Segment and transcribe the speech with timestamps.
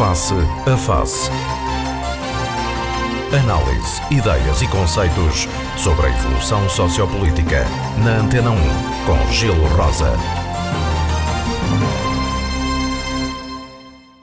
[0.00, 0.32] Face
[0.66, 1.30] a Face.
[3.38, 7.66] Análise, ideias e conceitos sobre a evolução sociopolítica.
[8.02, 8.56] Na Antena 1,
[9.04, 10.39] com Gelo Rosa.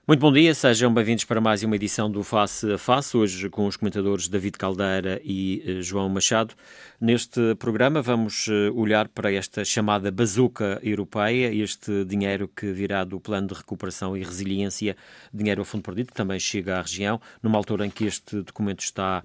[0.07, 3.67] Muito bom dia, sejam bem-vindos para mais uma edição do Face a Face, hoje com
[3.67, 6.55] os comentadores David Caldeira e eh, João Machado.
[6.97, 13.20] Neste programa vamos eh, olhar para esta chamada bazuca europeia, este dinheiro que virá do
[13.20, 14.95] Plano de Recuperação e Resiliência,
[15.34, 18.79] dinheiro a fundo perdido, que também chega à região, numa altura em que este documento
[18.79, 19.21] está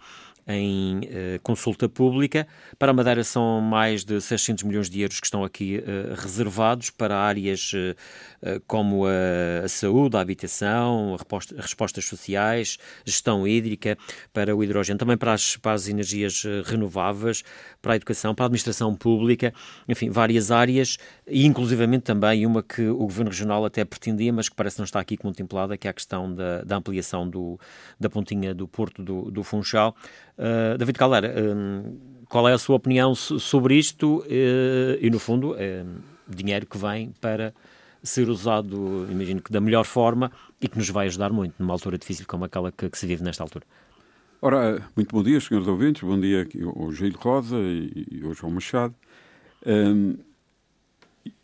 [0.46, 2.46] em uh, consulta pública.
[2.78, 6.90] Para a Madeira são mais de 600 milhões de euros que estão aqui uh, reservados
[6.90, 7.96] para áreas uh,
[8.66, 13.96] como a, saúde, a habitação, a respostas sociais, gestão hídrica,
[14.32, 17.42] para o hidrogênio, também para as, para as energias renováveis,
[17.80, 19.52] para a educação, para a administração pública,
[19.88, 24.56] enfim, várias áreas e inclusivamente também uma que o Governo Regional até pretendia, mas que
[24.56, 27.58] parece não estar aqui contemplada, que é a questão da, da ampliação do,
[27.98, 29.94] da pontinha do Porto do, do Funchal.
[30.38, 35.56] Uh, David Caldeira, uh, qual é a sua opinião sobre isto uh, e, no fundo,
[36.28, 37.52] dinheiro que vem para
[38.02, 41.96] ser usado, imagino que da melhor forma e que nos vai ajudar muito numa altura
[41.96, 43.64] difícil como aquela que, que se vive nesta altura?
[44.40, 48.52] Ora, muito bom dia, senhores ouvintes, bom dia ao Gil Rosa e, e ao João
[48.52, 48.94] Machado.
[49.64, 50.16] Um,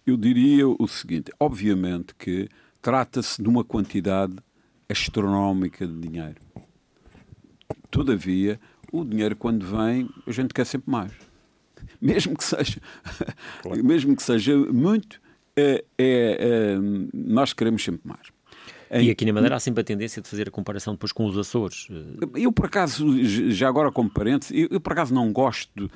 [0.05, 2.49] eu diria o seguinte: obviamente que
[2.83, 4.35] trata-se de uma quantidade
[4.89, 6.41] astronómica de dinheiro.
[7.91, 8.59] Todavia,
[8.91, 11.13] o dinheiro quando vem, a gente quer sempre mais.
[12.01, 12.81] Mesmo que seja,
[13.63, 13.85] claro.
[13.85, 15.21] mesmo que seja muito,
[15.59, 16.79] é, é, é,
[17.13, 18.29] nós queremos sempre mais.
[18.91, 21.37] E aqui na Madeira há sempre a tendência de fazer a comparação depois com os
[21.37, 21.89] Açores.
[22.35, 23.07] Eu, por acaso,
[23.51, 25.91] já agora como parente, eu, eu por acaso não gosto, de, uh,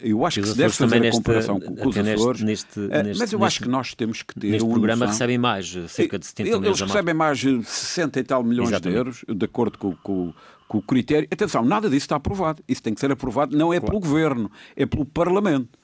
[0.00, 3.18] eu acho que se deve fazer a comparação com, com os Açores, neste, uh, neste,
[3.18, 6.26] mas eu neste, acho que nós temos que ter Neste programa recebem mais, cerca de
[6.26, 8.92] 70 milhões Eles recebem mais 60 e tal milhões Exatamente.
[8.92, 10.34] de euros, de acordo com, com,
[10.68, 11.26] com o critério.
[11.30, 12.62] Atenção, nada disso está aprovado.
[12.68, 13.92] Isso tem que ser aprovado, não é claro.
[13.92, 15.78] pelo Governo, é pelo Parlamento.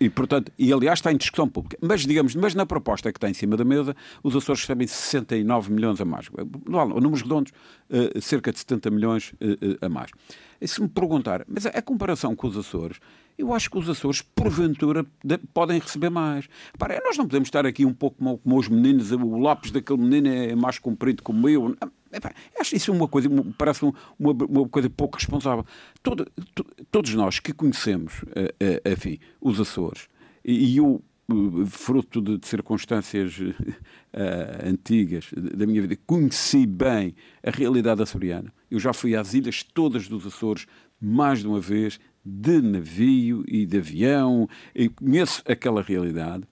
[0.00, 1.76] E, portanto, e aliás está em discussão pública.
[1.80, 5.72] Mas, digamos, mas na proposta que está em cima da mesa, os Açores recebem 69
[5.72, 6.30] milhões a mais.
[6.66, 7.52] Números redondos,
[7.90, 10.10] uh, cerca de 70 milhões uh, a mais.
[10.60, 12.98] E se me perguntar, mas a, comparação com os Açores,
[13.36, 16.48] eu acho que os Açores, porventura, de, podem receber mais.
[16.78, 20.00] Para, nós não podemos estar aqui um pouco como, como os meninos, o lápis daquele
[20.00, 21.76] menino é mais comprido como eu.
[22.58, 25.64] Acho isso uma coisa, parece uma, uma coisa pouco responsável.
[26.02, 30.08] Todo, to, todos nós que conhecemos, uh, uh, enfim, os Açores,
[30.44, 33.34] e, e eu, uh, fruto de, de circunstâncias
[34.62, 38.52] antigas da minha vida, conheci bem a realidade açoriana.
[38.70, 40.66] Eu já fui às ilhas todas dos Açores
[41.00, 46.44] mais de uma vez, de navio e de avião, e conheço aquela realidade.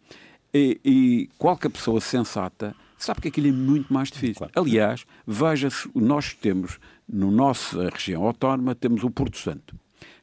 [0.53, 2.75] E, e qualquer pessoa sensata
[3.05, 4.47] sabe que aquilo é muito mais difícil.
[4.47, 4.53] Claro.
[4.56, 6.78] Aliás, veja-se, nós temos,
[7.09, 9.77] na nossa região autónoma, temos o Porto Santo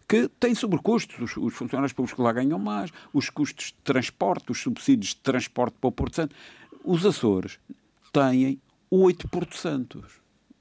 [0.07, 4.51] que tem sobrecustos, os, os, funcionários públicos que lá ganham mais, os custos de transporte,
[4.51, 6.35] os subsídios de transporte para o Porto Santo.
[6.83, 7.59] Os Açores
[8.13, 10.05] têm oito Porto Santos.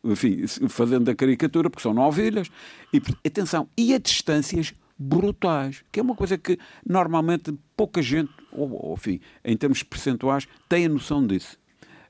[0.03, 2.50] Enfim, fazendo a caricatura, porque são nove ilhas.
[2.93, 8.71] E, atenção, e a distâncias brutais, que é uma coisa que normalmente pouca gente, ou,
[8.72, 11.56] ou enfim, em termos percentuais, tem a noção disso.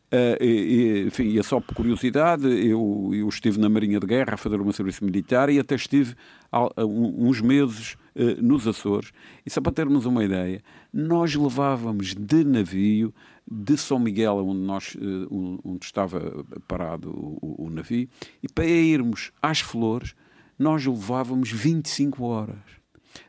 [0.07, 4.35] Uh, e, enfim, e é só por curiosidade, eu, eu, estive na Marinha de Guerra
[4.35, 6.15] a fazer um serviço militar e até estive
[6.53, 9.11] há, uns meses uh, nos Açores.
[9.45, 10.63] E só para termos uma ideia,
[10.93, 13.13] nós levávamos de navio
[13.51, 18.09] de São Miguel, onde, nós, uh, onde estava parado o, o, navio,
[18.41, 20.15] e para irmos às Flores,
[20.57, 22.59] nós levávamos 25 horas.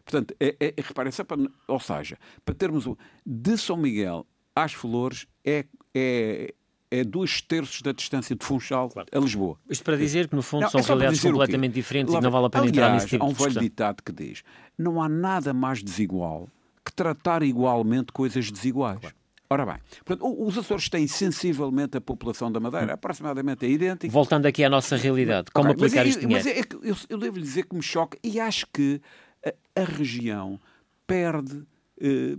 [0.06, 2.88] Portanto, é, é, é reparem, para, ou seja, para termos
[3.26, 6.54] de São Miguel às Flores é, é,
[6.90, 9.10] é dois terços da distância de Funchal claro.
[9.12, 9.58] a Lisboa.
[9.70, 12.32] Isto para dizer que, no fundo, não, são é realidades completamente diferentes Lá, e não
[12.32, 14.44] vale a pena aliás, entrar nesse tipo há um de velho ditado que diz
[14.78, 16.48] não há nada mais desigual
[16.86, 19.00] que tratar igualmente coisas desiguais.
[19.00, 19.16] Claro.
[19.50, 22.96] Ora bem, portanto, os Açores têm sensivelmente a população da Madeira, hum.
[22.96, 24.12] aproximadamente é idêntica.
[24.12, 26.46] Voltando aqui à nossa realidade, como okay, aplicar mas, este dinheiro?
[26.46, 29.02] Mas é, é, eu, eu devo lhe dizer que me choca e acho que
[29.46, 30.60] a, a região
[31.06, 31.64] perde
[32.02, 32.36] eh,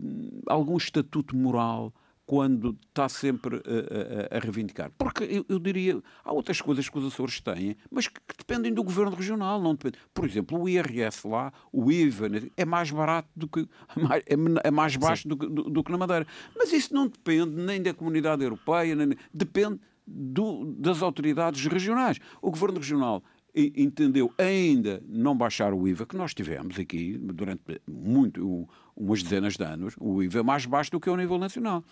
[0.46, 1.94] algum estatuto moral
[2.28, 4.92] quando está sempre a, a, a reivindicar.
[4.98, 8.70] Porque eu, eu, diria, há outras coisas que os Açores têm, mas que, que, dependem
[8.70, 9.96] do governo regional, não depende.
[10.12, 13.66] Por exemplo, o IRS lá, o IVA, né, é mais barato do que.
[14.62, 16.26] é mais baixo do, do, do, que na Madeira.
[16.54, 22.18] Mas isso não depende nem da comunidade europeia, nem, depende do, das autoridades regionais.
[22.42, 23.22] O governo regional
[23.54, 29.64] entendeu ainda não baixar o IVA, que nós tivemos aqui durante muito, umas dezenas de
[29.64, 31.82] anos, o IVA é mais baixo do que o nível nacional.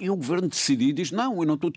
[0.00, 1.70] E o governo decidiu e diz: não, eu, não estou,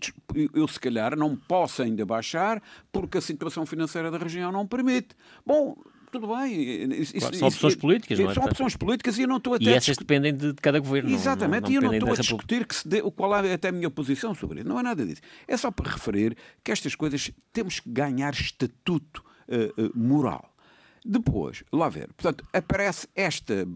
[0.54, 2.60] eu se calhar não posso ainda baixar
[2.90, 5.14] porque a situação financeira da região não permite.
[5.46, 5.76] Bom,
[6.10, 6.92] tudo bem.
[7.00, 8.34] Isso, claro, são opções políticas, não é?
[8.34, 9.64] São opções políticas e eu não estou até.
[9.64, 11.10] E essas dependem de, cada governo.
[11.10, 13.68] Exatamente, não, não, e eu não estou a discutir que se dê, qual é até
[13.68, 14.68] a minha posição sobre isso.
[14.68, 15.20] Não é nada disso.
[15.46, 20.50] É só para referir que estas coisas temos que ganhar estatuto uh, uh, moral.
[21.04, 23.68] Depois, lá ver, portanto, aparece esta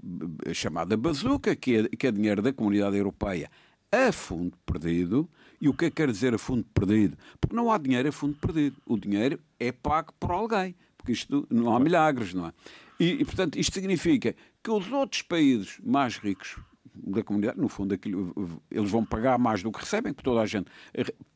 [0.55, 3.51] chamada bazuca, que é, que é dinheiro da comunidade europeia
[3.91, 5.29] a fundo perdido.
[5.61, 7.17] E o que é que quer dizer a fundo perdido?
[7.41, 8.77] Porque não há dinheiro a fundo perdido.
[8.87, 10.75] O dinheiro é pago por alguém.
[10.97, 12.53] Porque isto não há milagres, não é?
[13.01, 16.57] E, e portanto, isto significa que os outros países mais ricos
[16.95, 20.47] da comunidade, no fundo, aquilo, eles vão pagar mais do que recebem, porque toda a
[20.47, 20.69] gente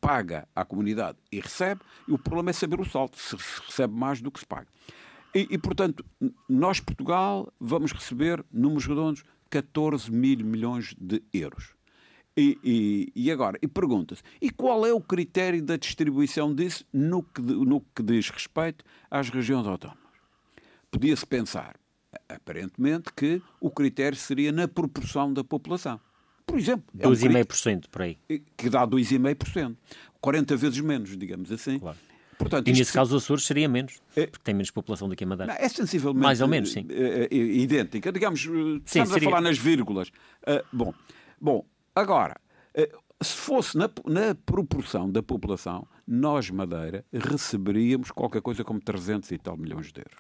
[0.00, 4.20] paga à comunidade e recebe, e o problema é saber o salto, se recebe mais
[4.20, 4.66] do que se paga.
[5.34, 6.05] E, e, portanto,
[6.48, 11.75] nós, Portugal, vamos receber, números redondos, 14 mil milhões de euros.
[12.37, 17.23] E, e, e agora, e pergunta-se, e qual é o critério da distribuição disso no
[17.23, 20.02] que, no que diz respeito às regiões autónomas?
[20.90, 21.76] Podia-se pensar,
[22.29, 26.00] aparentemente, que o critério seria na proporção da população.
[26.46, 26.84] Por exemplo.
[26.96, 28.19] 2,5% é um por aí.
[28.56, 29.76] Que dá 2,5%.
[30.20, 31.79] 40 vezes menos, digamos assim.
[31.79, 31.99] Claro.
[32.38, 32.94] Portanto, e nesse isto...
[32.94, 34.26] caso, os Açores seria menos, é...
[34.26, 35.52] porque tem menos população do que a Madeira.
[35.52, 36.87] Não, é sensivelmente Mais ou menos, sim.
[36.88, 38.11] É, é, idêntica.
[38.11, 39.29] Digamos, sim, estamos seria...
[39.29, 40.08] a falar nas vírgulas.
[40.08, 40.94] Uh, bom,
[41.40, 41.64] bom,
[41.94, 42.37] agora,
[42.77, 49.31] uh, se fosse na, na, proporção da população, nós, Madeira, receberíamos qualquer coisa como 300
[49.31, 50.19] e tal milhões de euros.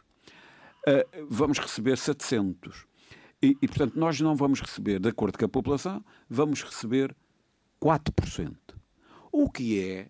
[0.86, 2.86] Uh, vamos receber 700.
[3.42, 7.14] E, e, portanto, nós não vamos receber, de acordo com a população, vamos receber
[7.80, 8.56] 4%.
[9.32, 10.08] O que é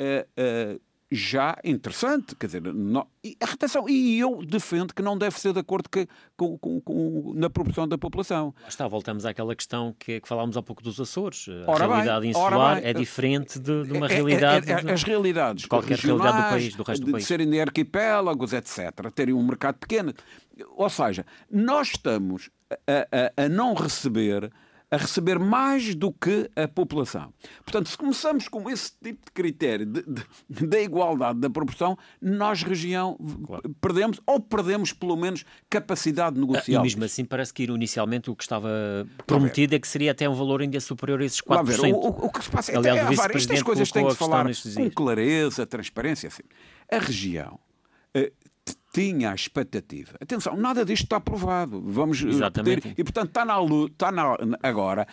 [0.00, 0.80] uh, uh,
[1.14, 2.34] já interessante.
[2.34, 6.08] Quer dizer, não, e, atenção, e eu defendo que não deve ser de acordo que,
[6.36, 8.54] com, com, com, na proporção da população.
[8.62, 11.46] Lá está, voltamos àquela questão que, que falámos há pouco dos Açores.
[11.66, 14.70] A ora realidade bem, insular é diferente de, de uma é, é realidade.
[14.70, 15.62] É, é, é, as realidades.
[15.62, 17.24] De qualquer realidade do país, do resto do país.
[17.24, 19.10] De serem de arquipélagos, etc.
[19.14, 20.14] Terem um mercado pequeno.
[20.76, 22.50] Ou seja, nós estamos
[22.86, 24.50] a, a, a não receber
[24.92, 27.32] a receber mais do que a população.
[27.64, 29.86] Portanto, se começamos com esse tipo de critério
[30.50, 33.16] da igualdade da proporção, nós, região,
[33.46, 33.74] claro.
[33.80, 36.82] perdemos, ou perdemos pelo menos capacidade negocial.
[36.82, 38.68] E mesmo assim, parece que inicialmente o que estava
[39.26, 41.64] prometido é que seria até um valor ainda superior a esses 4%.
[41.64, 44.44] Ver, o, o, o, que se passa é, Aliás, é, estas coisas têm que falar
[44.44, 46.26] com clareza, transparência.
[46.26, 46.42] Assim.
[46.90, 47.58] A região
[48.14, 48.30] uh,
[48.92, 50.16] tinha a expectativa.
[50.20, 51.80] Atenção, nada disto está aprovado.
[51.80, 52.82] Vamos eh, Exatamente.
[52.82, 55.06] Ter, e portanto está na luta, está na, agora.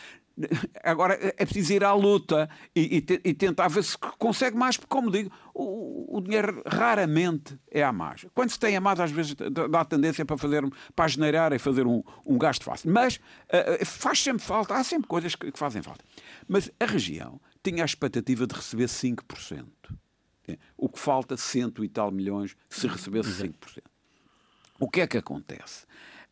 [0.83, 4.87] Agora é preciso ir à luta e, e, e, tentar ver se consegue mais, porque,
[4.87, 8.25] como digo, o, o, dinheiro raramente é a mais.
[8.33, 10.63] Quando se tem a mais, às vezes dá a tendência para fazer
[10.95, 12.89] para generar e fazer um, um gasto fácil.
[12.89, 16.05] Mas uh, faz sempre falta, há sempre coisas que, que fazem falta.
[16.47, 19.65] Mas a região tinha a expectativa de receber 5%.
[20.78, 23.54] O que falta, cento e tal milhões, se recebesse 5%.
[24.80, 25.86] O que é que acontece?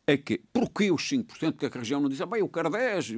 [0.06, 1.52] É que, porquê os 5%?
[1.52, 3.10] Porque a região não diz, ah, bem, eu quero 10,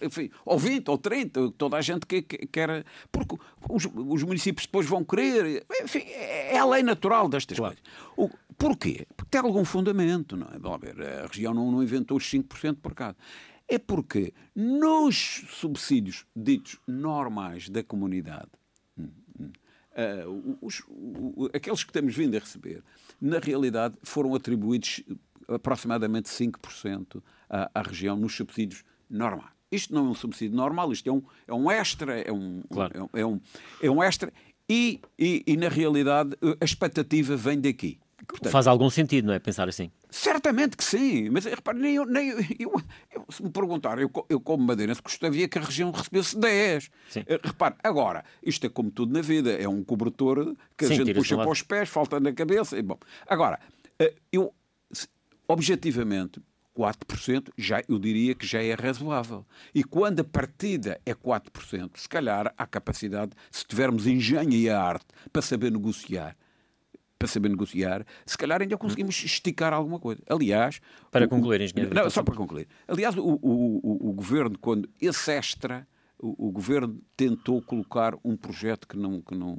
[0.00, 2.84] enfim, ou 20, ou 30, toda a gente que, que quer.
[3.10, 3.36] Porque
[3.68, 5.66] os, os, municípios depois vão querer.
[5.82, 7.74] Enfim, é a lei natural destas claro.
[7.74, 7.92] coisas.
[8.16, 9.08] O, porquê?
[9.16, 10.56] Porque tem algum fundamento, não é?
[10.56, 13.16] Vamos ver, a região não, não inventou os 5% por cá.
[13.68, 18.50] É porque nos subsídios ditos normais da comunidade,
[19.96, 22.82] uh, os, o, aqueles que temos vindo a receber,
[23.20, 25.02] na realidade foram atribuídos
[25.48, 29.50] aproximadamente 5% à, à região nos subsídios normais.
[29.70, 33.10] Isto não é um subsídio normal, isto é um, é um extra, é um, claro.
[33.12, 33.40] é, um,
[33.82, 34.32] é um extra,
[34.68, 37.98] e, e, e na realidade a expectativa vem daqui.
[38.26, 39.38] Portanto, Faz algum sentido, não é?
[39.38, 39.90] Pensar assim.
[40.10, 42.82] Certamente que sim, mas repare, nem eu, nem eu, eu,
[43.12, 46.90] eu se me perguntar, eu, eu como madeirense gostaria que a região recebesse 10.
[47.10, 47.20] Sim.
[47.20, 50.96] Uh, repare, agora, isto é como tudo na vida, é um cobertor que sim, a
[50.96, 52.78] gente puxa para os pés, falta na cabeça.
[52.78, 53.60] E, bom, agora,
[54.00, 54.52] uh, eu,
[55.46, 56.40] objetivamente,
[56.76, 59.44] 4%, já, eu diria que já é razoável.
[59.74, 65.06] E quando a partida é 4%, se calhar há capacidade, se tivermos engenho e arte
[65.32, 66.36] para saber negociar,
[67.18, 70.22] para saber negociar, se calhar ainda conseguimos esticar alguma coisa.
[70.28, 70.80] Aliás.
[71.10, 71.94] Para concluir, engenheiro.
[71.94, 72.68] Não, só para concluir.
[72.86, 75.86] Aliás, o, o, o, o governo, quando esse extra,
[76.18, 79.20] o, o, governo tentou colocar um projeto que não.
[79.20, 79.58] Que não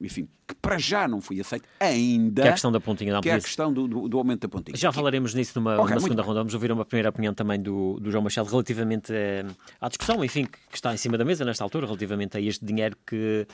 [0.00, 2.42] enfim, que para já não foi aceito ainda.
[2.42, 4.42] Que é a questão da pontinha da Que é a questão do, do, do aumento
[4.42, 4.76] da pontinha.
[4.76, 6.38] Já falaremos nisso numa, okay, numa segunda ronda.
[6.38, 9.44] Vamos ouvir uma primeira opinião também do, do João Machado relativamente eh,
[9.80, 12.96] à discussão, enfim, que está em cima da mesa nesta altura, relativamente a este dinheiro
[13.04, 13.44] que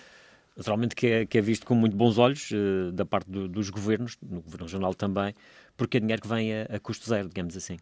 [0.56, 3.70] naturalmente que é, que é visto com muito bons olhos uh, da parte do, dos
[3.70, 5.34] governos, no governo regional também,
[5.76, 7.76] porque é dinheiro que vem a, a custo zero, digamos assim.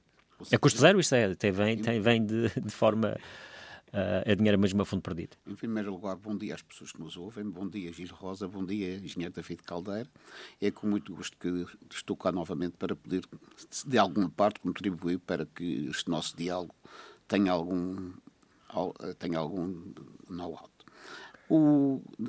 [0.53, 3.17] A custo zero, isto é, até vem, tem, vem de, de forma
[3.93, 5.37] uh, é dinheiro mesmo a fundo perdido.
[5.47, 8.65] Em primeiro lugar, bom dia às pessoas que nos ouvem, bom dia Gil Rosa, bom
[8.65, 10.09] dia Engenheiro David Caldeira.
[10.61, 13.23] É com muito gosto que estou cá novamente para poder,
[13.87, 16.75] de alguma parte, contribuir para que este nosso diálogo
[17.29, 18.13] tenha algum,
[19.19, 19.93] tenha algum
[20.29, 20.72] know-how.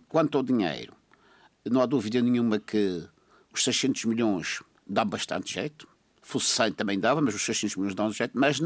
[0.08, 0.94] Quanto ao dinheiro,
[1.66, 3.04] não há dúvida nenhuma que
[3.54, 5.88] os 600 milhões dá bastante jeito,
[6.22, 8.62] fosse 100 também dava, mas os 600 milhões dão jeito, mas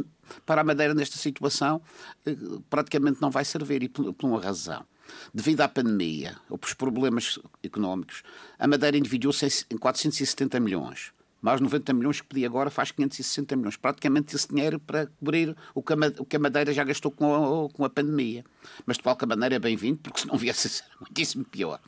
[0.45, 1.81] para a Madeira nesta situação
[2.25, 2.35] eh,
[2.69, 4.85] praticamente não vai servir e por, por uma razão.
[5.33, 8.23] Devido à pandemia ou por problemas económicos,
[8.59, 11.11] a Madeira endividou-se em 470 milhões
[11.41, 13.77] mais 90 milhões que pedia agora faz 560 milhões.
[13.77, 17.65] Praticamente esse dinheiro para cobrir o que a, o que a Madeira já gastou com
[17.65, 18.43] a, com a pandemia.
[18.85, 21.79] Mas de qualquer maneira é bem-vindo, porque se não viesse a ser muitíssimo pior.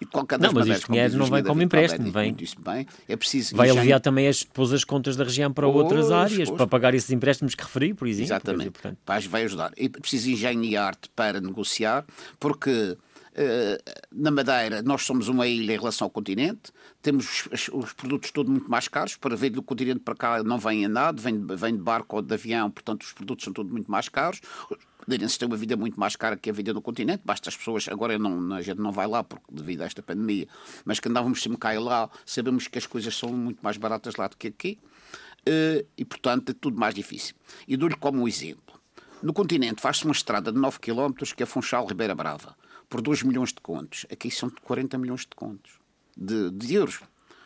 [0.00, 2.36] E de qualquer não, mas este dinheiro não vem como empréstimo, vem.
[2.58, 6.10] Bem, é preciso vai aliviar também as, depois as contas da região para pois, outras
[6.10, 6.56] áreas, pois.
[6.56, 8.26] para pagar esses empréstimos que referi, por exemplo.
[8.26, 8.72] Exatamente.
[8.80, 9.72] Dizer, vai ajudar.
[9.76, 12.04] É preciso engenho e arte para negociar,
[12.38, 12.96] porque
[14.12, 18.50] na Madeira, nós somos uma ilha em relação ao continente, temos os, os produtos todos
[18.50, 19.16] muito mais caros.
[19.16, 22.22] Para vir do continente para cá não vem a nada, vem, vem de barco ou
[22.22, 24.40] de avião, portanto os produtos são todos muito mais caros.
[24.70, 27.22] Os madeirenses têm uma vida muito mais cara que a vida no continente.
[27.24, 30.46] Basta as pessoas, agora não, a gente não vai lá porque, devido a esta pandemia,
[30.84, 34.16] mas que andávamos sempre cá e lá, sabemos que as coisas são muito mais baratas
[34.16, 34.78] lá do que aqui.
[35.46, 37.34] Eh, e portanto é tudo mais difícil.
[37.66, 38.78] E dou-lhe como um exemplo.
[39.22, 42.54] No continente faz-se uma estrada de 9 km que é Funchal Ribeira Brava
[42.90, 44.04] por 2 milhões de contos.
[44.12, 45.72] Aqui são 40 milhões de contos,
[46.16, 47.00] de, de euros.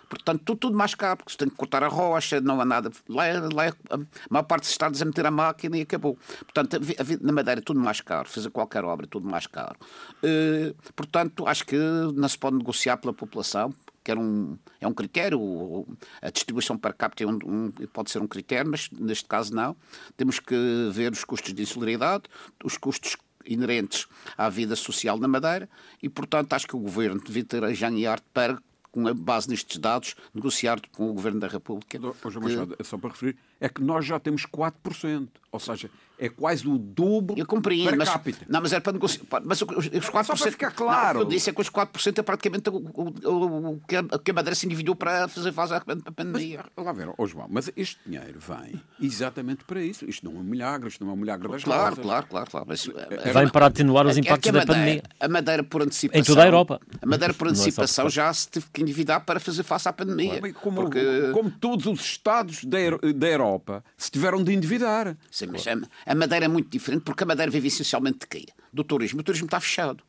[0.08, 2.90] Portanto, tudo, tudo mais caro, porque se tem que cortar a rocha, não há nada.
[3.08, 3.98] Lá, é, lá é, a
[4.30, 6.16] maior parte dos estados a meter a máquina e acabou.
[6.40, 9.76] Portanto, a, a, na Madeira tudo mais caro, fazer qualquer obra tudo mais caro.
[10.22, 14.92] Uh, portanto, acho que não se pode negociar pela população, que era um, é um
[14.92, 15.86] critério,
[16.20, 19.74] a distribuição per capita é um, um, pode ser um critério, mas neste caso não.
[20.16, 20.54] Temos que
[20.92, 22.24] ver os custos de insolidariedade,
[22.62, 25.68] os custos inerentes à vida social na Madeira
[26.02, 27.68] e, portanto, acho que o Governo devia ter a
[28.10, 28.58] arte para
[28.94, 31.98] com a base nestes dados, negociar com o Governo da República.
[32.24, 32.76] Hoje, que...
[32.78, 35.28] é só para referir, é que nós já temos 4%.
[35.50, 38.38] Ou seja, é quase o dobro eu compreendo, per capita.
[38.40, 39.24] Mas, não, mas era para negociar.
[39.44, 41.20] Mas os 4%, só para ficar claro.
[41.20, 44.30] Não, eu disse é que os 4% é praticamente o, o, o, que, a, que
[44.32, 46.64] a Madeira se endividou para fazer face à pandemia.
[46.76, 50.04] Mas, lá ver, oh, João, mas este dinheiro vem exatamente para isso.
[50.08, 52.50] Isto não é um milagre, isto não é um milagre das Claro, claro, claro.
[52.50, 52.66] claro.
[52.68, 55.02] Mas, é, vem para atenuar os impactos é da Madeira, pandemia.
[55.20, 56.20] A Madeira por antecipação.
[56.20, 56.80] Em toda a Europa.
[57.00, 59.92] A Madeira por é antecipação é já se teve que endividar para fazer face à
[59.92, 60.40] pandemia.
[60.54, 61.30] Como, porque...
[61.32, 62.78] como todos os Estados da,
[63.14, 63.53] da Europa
[63.96, 65.16] se tiveram de endividar.
[65.30, 68.46] Sim, mas a, a Madeira é muito diferente porque a Madeira vive essencialmente de quê?
[68.72, 69.20] Do turismo.
[69.20, 70.02] O turismo está fechado.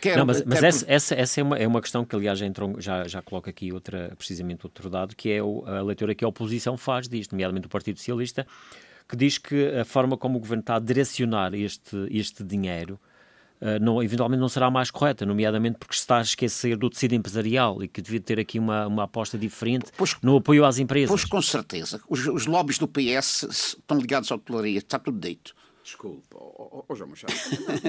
[0.00, 2.44] Quero, não, mas, mas essa, essa, essa, é, uma, é uma questão que, aliás, já,
[2.44, 6.24] entrou, já, já coloca aqui outra, precisamente outro dado, que é o, a leitura que
[6.24, 8.44] a oposição faz disto, nomeadamente o Partido Socialista,
[9.08, 12.98] que diz que a forma como o governo está a direcionar este, este dinheiro
[13.80, 17.88] não, eventualmente não será mais correta, nomeadamente porque está a esquecer do tecido empresarial e
[17.88, 21.08] que devia ter aqui uma, uma aposta diferente pois, no apoio às empresas.
[21.08, 22.00] Pois com certeza.
[22.08, 25.54] Os, os lobbies do PS estão ligados à hotelaria, está tudo dito.
[25.82, 27.32] Desculpa, oh, oh, João Machado.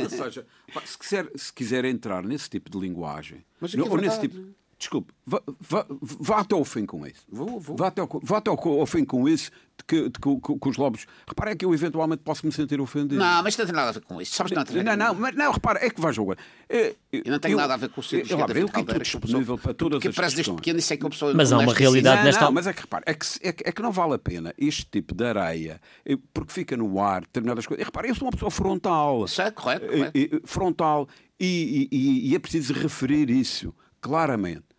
[0.03, 0.46] ou seja,
[0.86, 4.53] se quiser, se quiser entrar nesse tipo de linguagem, Mas é ou nesse tipo.
[4.84, 7.22] Desculpe, vá, vá, vá, até ao fim com isso.
[7.30, 7.78] Vou, vou.
[7.78, 10.70] Vá até ao, vá até ao, fim com isso, de que, de que, que, que
[10.70, 11.06] os lobos.
[11.25, 13.16] Repare, é que eu eventualmente posso me sentir ofendido.
[13.16, 14.36] Não, mas não tem nada a ver com isso.
[14.36, 16.38] Sabes que não tem Não, não, mas não, repara, é que vai jogar.
[16.68, 18.80] É, eu não tenho eu, nada a ver com o seu eu, eu, eu que
[18.82, 20.36] estou disponível para todas que as questões.
[20.36, 21.34] desde pequeno isso é que a pessoa...
[21.34, 22.44] Mas há uma realidade não, nesta...
[22.44, 24.54] Não, mas é que repara, é que, é, que, é que não vale a pena
[24.58, 27.82] este tipo de areia, eh, porque fica no ar determinadas coisas.
[27.82, 29.24] E repara, eu sou uma pessoa frontal.
[29.24, 30.42] Isso é correto, correto.
[30.44, 31.08] Frontal.
[31.40, 34.73] E, e, e é preciso referir isso claramente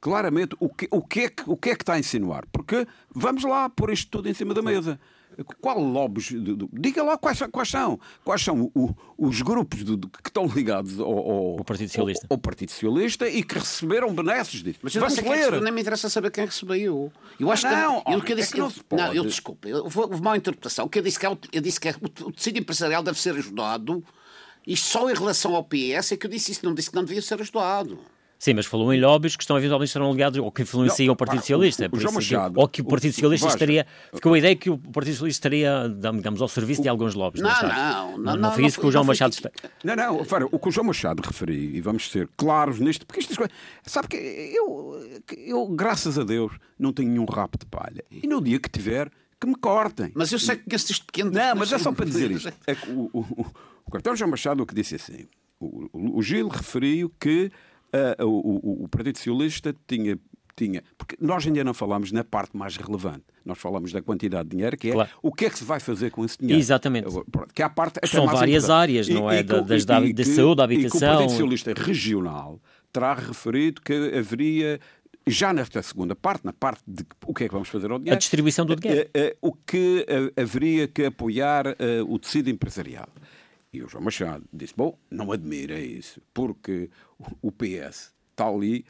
[0.00, 2.44] claramente o que, o, que é que, o que é que está a insinuar.
[2.52, 4.98] Porque vamos lá pôr isto tudo em cima da mesa.
[5.60, 6.32] Qual lobos?
[6.72, 8.00] Diga lá quais, quais são.
[8.24, 12.26] Quais são o, os grupos de, de, que estão ligados ao, ao, Partido Socialista.
[12.28, 14.80] Ao, ao, Partido Socialista e que receberam benesses disso.
[14.82, 15.60] Mas eu não, ler.
[15.62, 17.12] nem me interessa saber quem recebeu.
[17.38, 18.12] Eu acho não, que.
[18.12, 20.86] Eu, que eu disse, é que não, eu, não, eu desculpe, houve uma interpretação.
[20.86, 23.34] O que eu disse que, é, eu disse que é, o tecido empresarial deve ser
[23.34, 24.02] ajudado.
[24.66, 27.04] E só em relação ao PS é que eu disse isso, não disse que não
[27.04, 27.98] devia ser ajudado.
[28.38, 31.16] Sim, mas falou em lobbies que estão eventualmente serão ligados ou que influenciam não, o
[31.16, 31.90] Partido Socialista.
[31.92, 33.84] O, o, o Machado, ou que o Partido Socialista estaria.
[34.14, 37.42] Ficou a ideia que o Partido Socialista estaria, digamos, ao serviço de alguns lobbies.
[37.42, 38.36] Não, não, não, não.
[38.36, 39.34] Não, foi isso que o João Machado.
[39.82, 43.26] Não, não, para, o que o João Machado referiu, e vamos ser claros nisto, porque
[43.34, 43.52] coisas.
[43.82, 48.04] Sabe que eu, eu, graças a Deus, não tenho nenhum rapo de palha.
[48.10, 50.12] E no dia que tiver, que me cortem.
[50.14, 51.32] Mas eu sei que estes pequenos.
[51.32, 52.52] Não, mas é só para dizer isto.
[52.68, 53.46] É que o, o, o,
[53.84, 55.26] o capitão João Machado o que disse assim.
[55.60, 57.50] O, o, o Gil referiu que
[57.94, 60.18] uh, o, o, Partido Socialista tinha
[60.56, 60.82] tinha.
[60.96, 63.22] Porque nós ainda não falamos na parte mais relevante.
[63.44, 65.10] Nós falamos da quantidade de dinheiro, que é claro.
[65.22, 66.60] o que é que se vai fazer com esse dinheiro.
[66.60, 67.06] Exatamente.
[67.54, 68.82] Que a parte São várias importante.
[68.82, 69.38] áreas, não é?
[69.38, 71.00] E, da, das, da, da saúde, da habitação.
[71.00, 72.60] E o Partido Socialista Regional
[72.92, 74.80] terá referido que haveria
[75.30, 78.16] já nesta segunda parte, na parte de o que é que vamos fazer ao dinheiro,
[78.16, 81.76] a distribuição do dinheiro, eh, eh, o que eh, haveria que apoiar
[82.06, 83.08] o tecido empresarial.
[83.72, 86.90] E o João Machado disse: Bom, não admira isso, porque
[87.42, 88.84] o PS está ali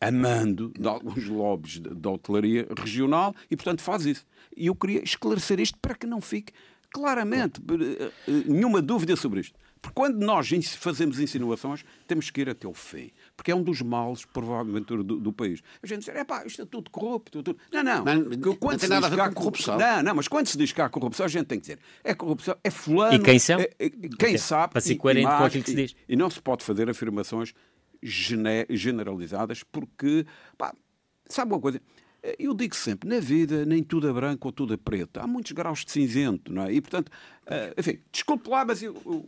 [0.00, 4.26] amando de alguns lobbies da hotelaria regional e, portanto, faz isso.
[4.56, 6.52] E eu queria esclarecer isto para que não fique
[6.90, 7.60] claramente
[8.46, 9.58] nenhuma dúvida sobre isto.
[9.80, 13.10] Porque quando nós fazemos insinuações, temos que ir até o fim.
[13.36, 15.62] Porque é um dos males, provavelmente, do, do país.
[15.82, 17.42] A gente diz, é pá, isto é tudo corrupto.
[17.42, 17.58] Tudo...
[17.72, 18.04] Não, não.
[18.04, 19.78] Mas, quando não tem nada a ver com corrupção.
[19.78, 22.14] Não, não, mas quando se diz que há corrupção, a gente tem que dizer, é
[22.14, 23.14] corrupção, é fulano.
[23.14, 23.60] E quem são?
[23.60, 24.72] É, é, quem sabe.
[24.72, 25.96] Para ser coerente com aquilo que se diz.
[26.08, 27.54] E, e não se pode fazer afirmações
[28.02, 30.24] generalizadas, porque,
[30.56, 30.74] pá,
[31.26, 31.80] sabe uma coisa?
[32.38, 35.18] Eu digo sempre, na vida nem tudo é branco ou tudo é preto.
[35.18, 36.72] Há muitos graus de cinzento, não é?
[36.72, 39.26] E, portanto, uh, enfim, desculpe lá, mas eu, eu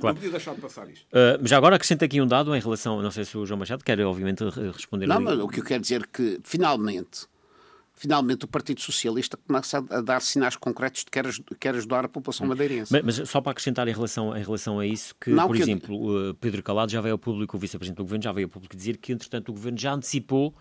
[0.00, 0.14] Claro.
[0.14, 1.06] Não podia deixar de passar isto.
[1.06, 3.82] Uh, já agora acrescento aqui um dado em relação, não sei se o João Machado
[3.82, 5.06] quer, obviamente, responder.
[5.06, 7.26] Não, mas o que eu quero dizer é que, finalmente,
[7.94, 11.26] finalmente o Partido Socialista começa a dar sinais concretos de que quer,
[11.58, 12.92] quer ajudar a população madeirense.
[12.92, 15.62] Mas, mas, só para acrescentar em relação, em relação a isso, que, não, por que
[15.62, 16.34] exemplo, eu...
[16.34, 18.98] Pedro Calado já veio ao público, o Vice-Presidente do Governo já veio ao público dizer
[18.98, 20.54] que, entretanto, o Governo já antecipou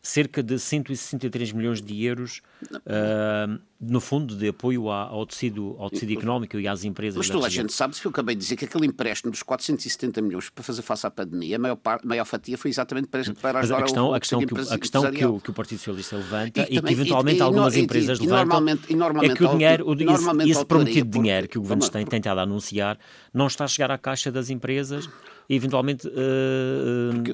[0.00, 6.12] cerca de 163 milhões de euros, uh, no fundo, de apoio ao tecido, ao tecido
[6.12, 7.16] económico e às empresas.
[7.16, 10.22] Mas toda a gente sabe, se eu acabei de dizer que aquele empréstimo dos 470
[10.22, 13.22] milhões para fazer face à pandemia, a maior, parte, a maior fatia foi exatamente para,
[13.34, 15.78] para ajudar a questão, a questão, que, o, a questão que o, que o Partido
[15.78, 19.44] Socialista levanta e, e que eventualmente e, algumas e, empresas levantam normalmente, normalmente, é que
[19.44, 22.98] o dinheiro, o, esse, esse prometido dinheiro que o Governo tem tentado anunciar
[23.32, 25.08] não está a chegar à caixa das empresas
[25.48, 26.10] eventualmente uh,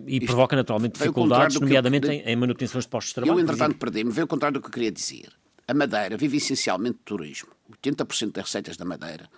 [0.07, 3.39] e provoca naturalmente dificuldades, nomeadamente eu, em, em manutenções de postos de trabalho.
[3.39, 5.29] Eu, entretanto, perdi-me, veio o contrário do que eu queria dizer.
[5.67, 7.49] A Madeira vive essencialmente de turismo.
[7.83, 9.29] 80% das receitas da Madeira,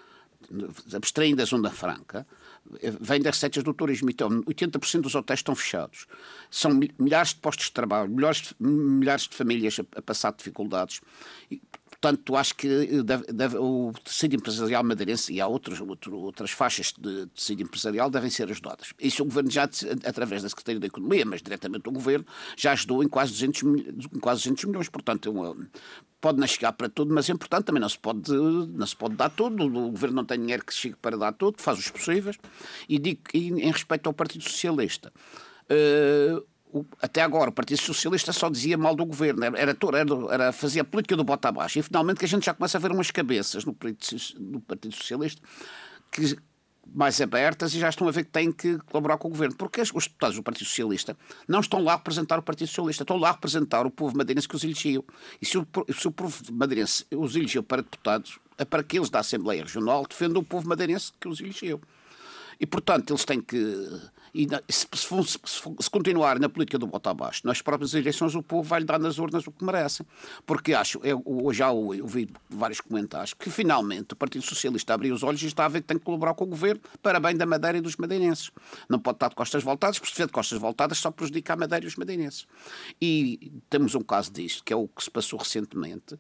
[0.95, 2.27] abstraindo da Zona Franca,
[3.01, 4.11] vem das receitas do turismo.
[4.11, 6.07] Então, 80% dos hotéis estão fechados.
[6.51, 11.01] São milhares de postos de trabalho, milhares, milhares de famílias a, a passar dificuldades.
[11.51, 11.63] E,
[12.07, 16.53] Portanto, acho que eh, deve, deve, o tecido empresarial madeirense e há outros, outro, outras
[16.53, 18.93] faixas de tecido empresarial devem ser ajudadas.
[19.01, 19.65] Isso o Governo já,
[20.05, 22.25] através da Secretaria da Economia, mas diretamente o Governo,
[22.57, 23.63] já ajudou em quase 200,
[24.15, 24.89] em quase 200 milhões.
[24.89, 25.57] Portanto, é uma,
[26.21, 29.17] pode não chegar para tudo, mas é importante também não se pode, não se pode
[29.17, 29.65] dar tudo.
[29.65, 32.37] O Governo não tem dinheiro que chegue para dar tudo, faz os possíveis.
[32.89, 35.13] E, digo, em respeito ao Partido Socialista,
[35.73, 36.47] uh,
[37.01, 39.75] até agora o Partido Socialista só dizia mal do governo, era, era,
[40.31, 41.79] era fazia política do bota abaixo.
[41.79, 43.77] E finalmente que a gente já começa a ver umas cabeças no
[44.39, 45.41] no Partido Socialista
[46.11, 46.37] que
[46.95, 49.57] mais abertas e já estão a ver que têm que colaborar com o governo.
[49.57, 53.17] Porque os deputados do Partido Socialista não estão lá a representar o Partido Socialista, estão
[53.17, 55.05] lá a representar o povo madeirense que os elegeu.
[55.41, 59.11] E se o, se o povo madeirense os elegeu para deputados, é para que eles
[59.11, 61.81] da Assembleia Regional defendam o povo madeirense que os elegeu.
[62.59, 63.57] E, portanto, eles têm que
[64.69, 65.39] se, se,
[65.81, 68.99] se, continuar na política do voto abaixo, nas próprias eleições o povo vai lhe dar
[68.99, 70.05] nas urnas o que merece.
[70.45, 75.23] Porque acho, eu, eu já ouvi vários comentários, que finalmente o Partido Socialista abriu os
[75.23, 77.47] olhos e está a ver que tem que colaborar com o governo para bem da
[77.47, 78.51] Madeira e dos madeirenses.
[78.89, 81.57] Não pode estar de costas voltadas, porque se tiver de costas voltadas só prejudica a
[81.57, 82.47] Madeira e os madeirenses.
[83.01, 86.19] E temos um caso disto, que é o que se passou recentemente,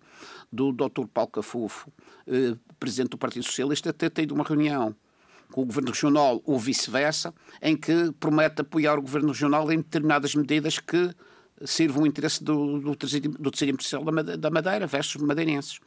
[0.50, 1.06] do Dr.
[1.12, 1.92] Paulo Cafufo,
[2.26, 4.94] eh, presidente do Partido Socialista, ter tido uma reunião
[5.52, 7.32] com o Governo Regional ou vice-versa,
[7.62, 11.10] em que promete apoiar o Governo Regional em determinadas medidas que
[11.64, 15.80] sirvam o interesse do, do, do tecido empresarial da Madeira versus madeirenses.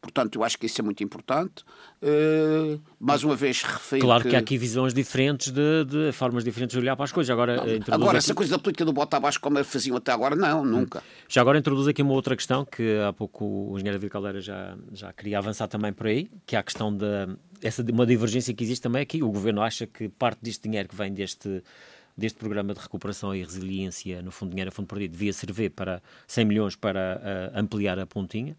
[0.00, 1.64] Portanto, eu acho que isso é muito importante.
[2.02, 4.02] Uh, mais uma vez, refiro.
[4.02, 4.30] Claro que...
[4.30, 7.30] que há aqui visões diferentes, de, de, formas diferentes de olhar para as coisas.
[7.30, 8.16] Agora, agora aqui...
[8.18, 11.02] essa coisa da política do bota abaixo, como faziam até agora, não, nunca.
[11.28, 14.76] Já agora introduz aqui uma outra questão que há pouco o engenheiro David Caldeira já,
[14.92, 17.28] já queria avançar também por aí, que é a questão da.
[17.62, 19.22] Essa, uma divergência que existe também aqui.
[19.22, 21.62] O governo acha que parte deste dinheiro que vem deste
[22.16, 26.02] deste programa de recuperação e resiliência, no fundo dinheiro a fundo perdido, devia servir para
[26.26, 27.20] 100 milhões para
[27.54, 28.56] uh, ampliar a pontinha.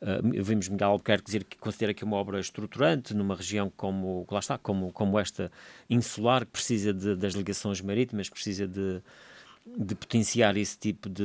[0.00, 4.26] Uh, vimos Miguel Albuquerque dizer que considera que é uma obra estruturante numa região como,
[4.30, 5.50] lá está, como, como esta
[5.88, 9.00] insular, que precisa de, das ligações marítimas, precisa de,
[9.66, 11.24] de potenciar esse tipo de,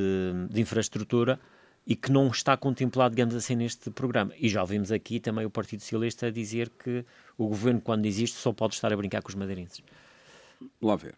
[0.50, 1.40] de, infraestrutura
[1.86, 4.34] e que não está contemplado, digamos assim, neste programa.
[4.38, 7.06] E já ouvimos aqui também o Partido Socialista a dizer que
[7.38, 9.84] o governo, quando existe, só pode estar a brincar com os madeirenses.
[10.82, 11.16] Lá ver.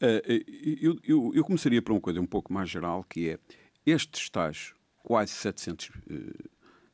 [0.00, 0.22] Uh,
[0.80, 3.38] eu, eu, eu, começaria por uma coisa um pouco mais geral, que é
[3.84, 5.92] estes tais quase 700 uh,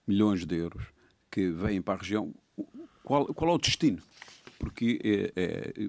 [0.07, 0.87] milhões de euros
[1.31, 2.35] que vêm para a região,
[3.03, 4.03] qual, qual é o destino?
[4.59, 5.88] Porque, é, é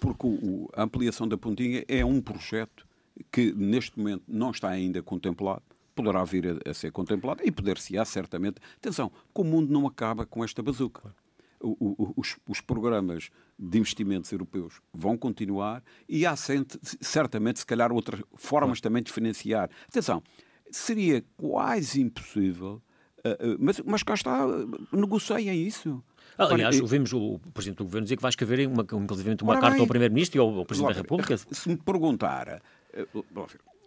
[0.00, 2.86] porque o, a ampliação da Pontinha é um projeto
[3.32, 5.62] que neste momento não está ainda contemplado,
[5.94, 8.56] poderá vir a, a ser contemplado e poder-se-á certamente.
[8.76, 11.14] Atenção, que o mundo não acaba com esta bazuca.
[11.62, 17.92] O, o, os, os, programas de investimentos europeus vão continuar e há certamente, se calhar,
[17.92, 19.68] outras formas também de financiar.
[19.86, 20.22] Atenção,
[20.70, 22.80] seria quase impossível,
[23.18, 24.46] uh, uh, mas, mas cá está,
[24.90, 26.02] negociem isso.
[26.38, 29.80] Aliás, ouvimos o Presidente do Governo dizer que vai escrever uma, inclusive uma carta bem,
[29.80, 31.36] ao Primeiro-Ministro e ao, ao Presidente da República.
[31.36, 32.62] Se me perguntar...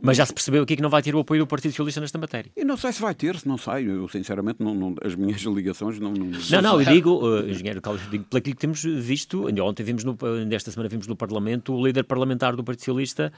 [0.05, 2.17] Mas já se percebeu aqui que não vai ter o apoio do Partido Socialista nesta
[2.17, 2.51] matéria.
[2.57, 3.89] Eu não sei se vai ter, se não sei.
[3.89, 6.11] Eu, sinceramente, não, não, as minhas ligações não.
[6.11, 9.47] Não, não, não eu digo, uh, engenheiro Carlos, digo pelo que temos visto.
[9.61, 13.31] Ontem vimos, no, nesta semana, vimos no Parlamento o líder parlamentar do Partido Socialista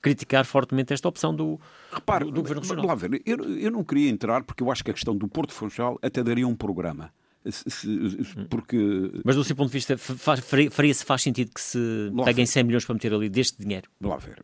[0.00, 1.60] criticar fortemente esta opção do,
[1.92, 2.86] Repare, do, do Governo Regional.
[2.86, 5.52] Lá ver, eu, eu não queria entrar porque eu acho que a questão do Porto
[5.52, 7.12] Funchal até daria um programa.
[7.50, 8.78] Se, se, porque...
[9.24, 12.84] Mas do seu ponto de vista, faria-se faz sentido que se Lá peguem 100 milhões
[12.84, 13.90] para meter ali deste dinheiro?
[14.00, 14.42] Lá ver,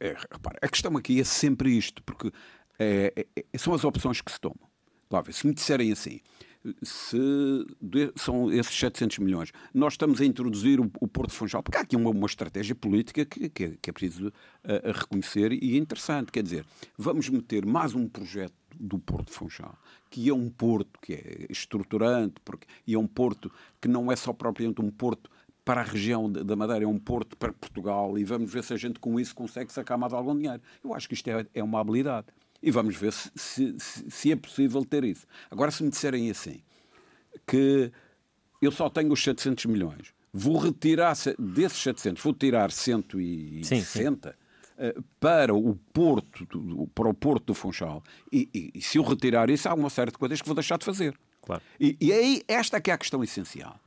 [0.00, 2.32] é, repara, a questão aqui é sempre isto, porque
[2.78, 4.70] é, é, são as opções que se tomam.
[5.10, 6.20] Lá ver, se me disserem assim,
[6.82, 7.18] se
[8.16, 9.52] são esses 700 milhões.
[9.72, 13.24] Nós estamos a introduzir o, o Porto Funchal, porque há aqui uma, uma estratégia política
[13.24, 16.30] que, que, é, que é preciso uh, reconhecer e é interessante.
[16.30, 16.64] Quer dizer,
[16.96, 19.76] vamos meter mais um projeto do Porto Funchal,
[20.10, 24.16] que é um porto que é estruturante, porque, e é um porto que não é
[24.16, 25.30] só propriamente um porto
[25.64, 28.76] para a região da Madeira, é um porto para Portugal, e vamos ver se a
[28.76, 30.60] gente com isso consegue sacar mais algum dinheiro.
[30.82, 32.26] Eu acho que isto é, é uma habilidade.
[32.62, 35.26] E vamos ver se, se, se, é possível ter isso.
[35.50, 36.60] Agora, se me disserem assim,
[37.46, 37.90] que
[38.60, 44.08] eu só tenho os 700 milhões, vou retirar desses 700, vou tirar 160 sim, sim.
[44.08, 46.46] Uh, para o Porto,
[46.94, 50.10] para o Porto do Funchal, e, e, e, se eu retirar isso, há uma série
[50.10, 51.18] de coisas que vou deixar de fazer.
[51.42, 51.62] Claro.
[51.78, 53.78] E, e aí, esta é que é a questão essencial.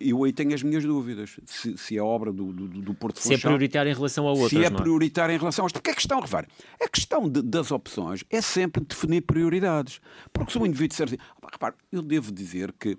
[0.00, 1.38] Eu aí tenho as minhas dúvidas.
[1.46, 4.50] Se, se a obra do, do, do Porto Se é prioritária em relação a outras.
[4.50, 5.80] Se é, é prioritária em relação a outras.
[5.80, 6.48] Porque a questão, repare,
[6.82, 10.00] a questão de, das opções é sempre definir prioridades.
[10.32, 11.18] Porque se um indivíduo disser assim,
[11.50, 12.98] repare, eu devo dizer que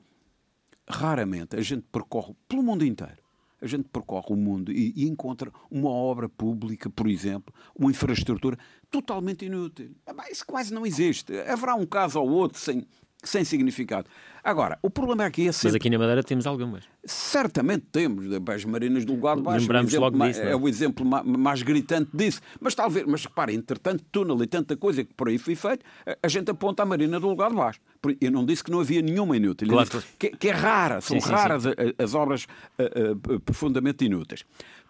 [0.87, 3.17] raramente a gente percorre pelo mundo inteiro.
[3.61, 8.57] A gente percorre o mundo e, e encontra uma obra pública, por exemplo, uma infraestrutura
[8.89, 9.91] totalmente inútil.
[10.31, 11.37] Isso quase não existe.
[11.41, 12.87] Haverá um caso ou outro sem,
[13.23, 14.08] sem significado.
[14.43, 15.67] Agora, o problema aqui é sempre...
[15.69, 16.86] Mas aqui na Madeira temos algumas.
[17.03, 19.62] Certamente temos, as marinas do lugar de baixo.
[19.62, 20.41] Lembramos logo disso.
[20.41, 20.51] É?
[20.51, 22.39] é o exemplo mais gritante disso.
[22.60, 25.86] Mas talvez, mas repare, entretanto, túnel e tanta coisa que por aí foi feito,
[26.23, 27.79] a gente aponta a marina do lugar de baixo.
[28.21, 29.67] Eu não disse que não havia nenhuma inútil.
[29.67, 29.89] Claro.
[30.17, 31.93] Que, que, é rara, são sim, raras sim, sim.
[31.97, 34.45] as obras uh, uh, profundamente inúteis.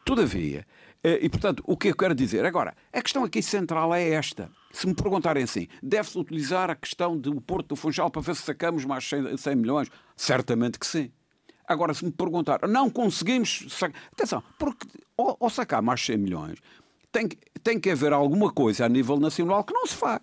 [0.05, 0.65] Todavia,
[1.03, 2.45] e portanto, o que eu quero dizer?
[2.45, 4.51] Agora, a questão aqui central é esta.
[4.71, 8.43] Se me perguntarem assim, deve-se utilizar a questão do Porto do Funchal para ver se
[8.43, 9.89] sacamos mais 100, 100 milhões?
[10.15, 11.11] Certamente que sim.
[11.65, 14.01] Agora, se me perguntar, não conseguimos sacar.
[14.11, 16.59] Atenção, porque ao, sacar mais 100 milhões,
[17.11, 17.29] tem,
[17.63, 20.21] tem que haver alguma coisa a nível nacional que não se faz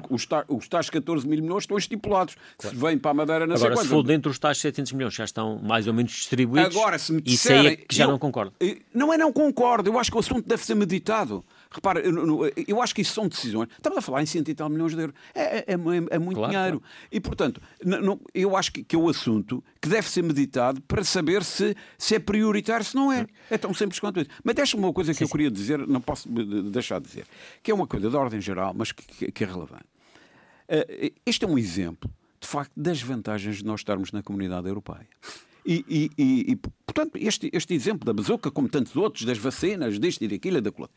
[0.00, 2.36] porque os, ta, os tais 14 mil milhões estão estipulados.
[2.58, 2.76] Claro.
[2.76, 5.14] Se vem para a Madeira, não Agora, sei se for dentro dos tais 700 milhões,
[5.14, 6.76] já estão mais ou menos distribuídos.
[6.76, 8.52] Agora, se me disserem, isso aí é que já eu, não concordo.
[8.94, 11.44] Não é não concordo, eu acho que o assunto deve ser meditado.
[11.72, 13.68] Repara, eu, eu, acho que isso são decisões.
[13.72, 15.16] Estamos a falar em 100 e tal milhões de euros.
[15.34, 15.74] É, é, é,
[16.10, 16.80] é muito claro, dinheiro.
[16.80, 16.82] Claro.
[17.10, 21.02] E, portanto, não, eu acho que, que é o assunto que deve ser meditado para
[21.02, 23.26] saber se, se é prioritário, se não é.
[23.50, 24.30] É tão simples quanto isso.
[24.44, 25.32] Mas deixa-me uma coisa que sim, eu sim.
[25.32, 27.26] queria dizer, não posso deixar de dizer,
[27.62, 29.84] que é uma coisa de ordem geral, mas que, que, que é relevante.
[30.68, 35.08] Uh, este é um exemplo, de facto, das vantagens de nós estarmos na comunidade europeia.
[35.64, 39.98] E, e, e, e, portanto, este, este exemplo da bazuca, como tantos outros, das vacinas,
[39.98, 40.90] disto e daquilo e daquilo.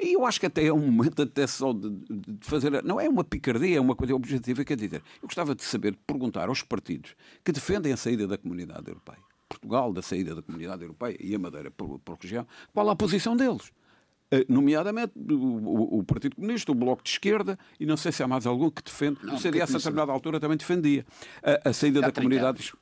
[0.00, 2.82] E eu acho que até é um momento até só de, de, fazer.
[2.82, 5.02] Não é uma picardia, é uma coisa objetiva, quer dizer.
[5.22, 9.18] Eu gostava de saber, de perguntar aos partidos que defendem a saída da comunidade europeia,
[9.48, 13.36] Portugal da saída da comunidade europeia e a Madeira por, por região, qual a posição
[13.36, 13.70] deles?
[14.32, 18.28] Eh, nomeadamente o, o, Partido Comunista, o Bloco de Esquerda, e não sei se há
[18.28, 19.18] mais algum que defende.
[19.24, 21.04] Não, o CDS, a determinada altura, também defendia
[21.42, 22.72] a, a saída já da comunidade.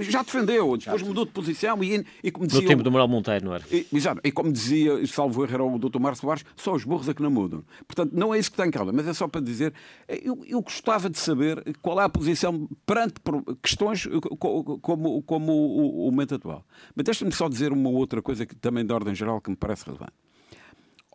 [0.00, 2.60] Já defendeu, depois já mudou de posição e, e como dizia.
[2.60, 3.64] No tempo do Manuel Monteiro, não era?
[3.72, 5.98] E, exato, e como dizia, salvo erro, era o Dr.
[5.98, 7.64] Márcio Soares, só os burros é que não mudam.
[7.86, 9.72] Portanto, não é isso que está em causa, mas é só para dizer.
[10.08, 13.14] Eu, eu gostava de saber qual é a posição perante
[13.62, 14.06] questões
[14.38, 16.66] como, como o, o momento atual.
[16.94, 19.86] Mas deixa-me só dizer uma outra coisa que também de ordem geral que me parece
[19.86, 20.12] relevante.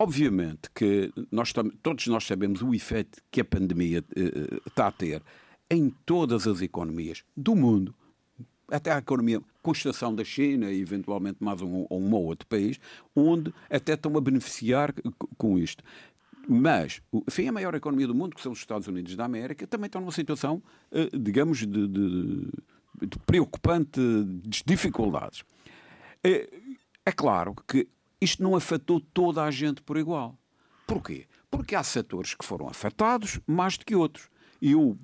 [0.03, 5.21] Obviamente que nós, todos nós sabemos o efeito que a pandemia uh, está a ter
[5.69, 7.95] em todas as economias do mundo,
[8.67, 12.81] até a economia com exceção da China e eventualmente mais um ou um, outro país,
[13.15, 14.93] onde até estão a beneficiar
[15.37, 15.81] com isto.
[16.49, 19.85] Mas, enfim, a maior economia do mundo, que são os Estados Unidos da América, também
[19.85, 20.61] estão numa situação,
[20.91, 22.47] uh, digamos, de, de,
[23.07, 24.01] de preocupante
[24.43, 25.45] de dificuldades.
[27.05, 27.87] É claro que
[28.23, 30.37] isto não afetou toda a gente por igual.
[30.87, 31.25] Porquê?
[31.49, 34.29] Porque há setores que foram afetados mais do que outros.
[34.61, 34.97] E eu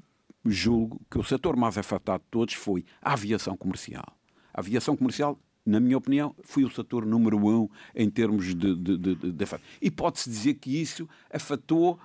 [0.46, 4.18] julgo que o setor mais afetado de todos foi a aviação comercial.
[4.54, 8.98] A aviação comercial, na minha opinião, foi o setor número um em termos de, de,
[8.98, 9.46] de, de,
[9.82, 12.00] E pode-se dizer que isso afetou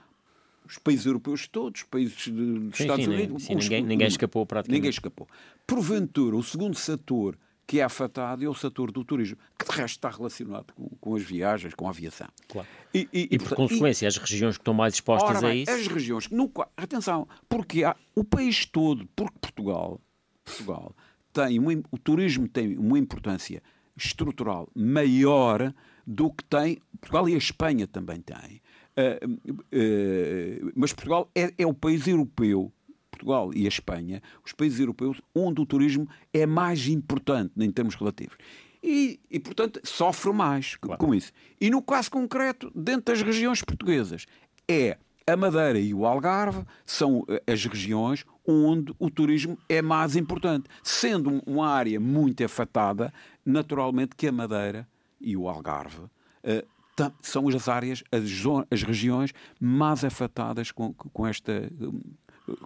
[0.67, 3.45] os países europeus todos, os países dos Estados Unidos.
[3.45, 4.79] Sim, ninguém, ninguém escapou praticamente.
[4.79, 5.29] Ninguém escapou.
[5.67, 9.97] Porventura, o segundo setor que é afetado é o setor do turismo, que de resto
[9.97, 12.29] está relacionado com, com as viagens, com a aviação.
[12.49, 12.69] Claro.
[12.93, 15.71] E, e, e, por portanto, consequência, as regiões que estão mais expostas ora, a isso.
[15.71, 16.29] As regiões.
[16.29, 20.01] No, atenção, porque há, o país todo, porque Portugal,
[20.45, 20.95] Portugal
[21.33, 23.63] tem uma, o turismo tem uma importância
[23.97, 25.73] estrutural maior
[26.07, 28.63] do que tem Portugal e a Espanha também tem.
[28.97, 32.73] Uh, uh, mas Portugal é, é o país europeu
[33.15, 37.95] Portugal e a Espanha, os países europeus onde o turismo é mais importante em termos
[37.95, 38.37] relativos.
[38.83, 40.99] E, e portanto, sofre mais claro.
[40.99, 41.33] com isso.
[41.59, 44.27] E no caso concreto, dentro das regiões portuguesas,
[44.69, 50.17] é a Madeira e o Algarve são eh, as regiões onde o turismo é mais
[50.17, 50.69] importante.
[50.83, 53.13] Sendo uma área muito afetada,
[53.45, 54.87] naturalmente que a Madeira
[55.19, 58.23] e o Algarve uh, são as áreas, as,
[58.71, 61.71] as, regiões mais afetadas com, com esta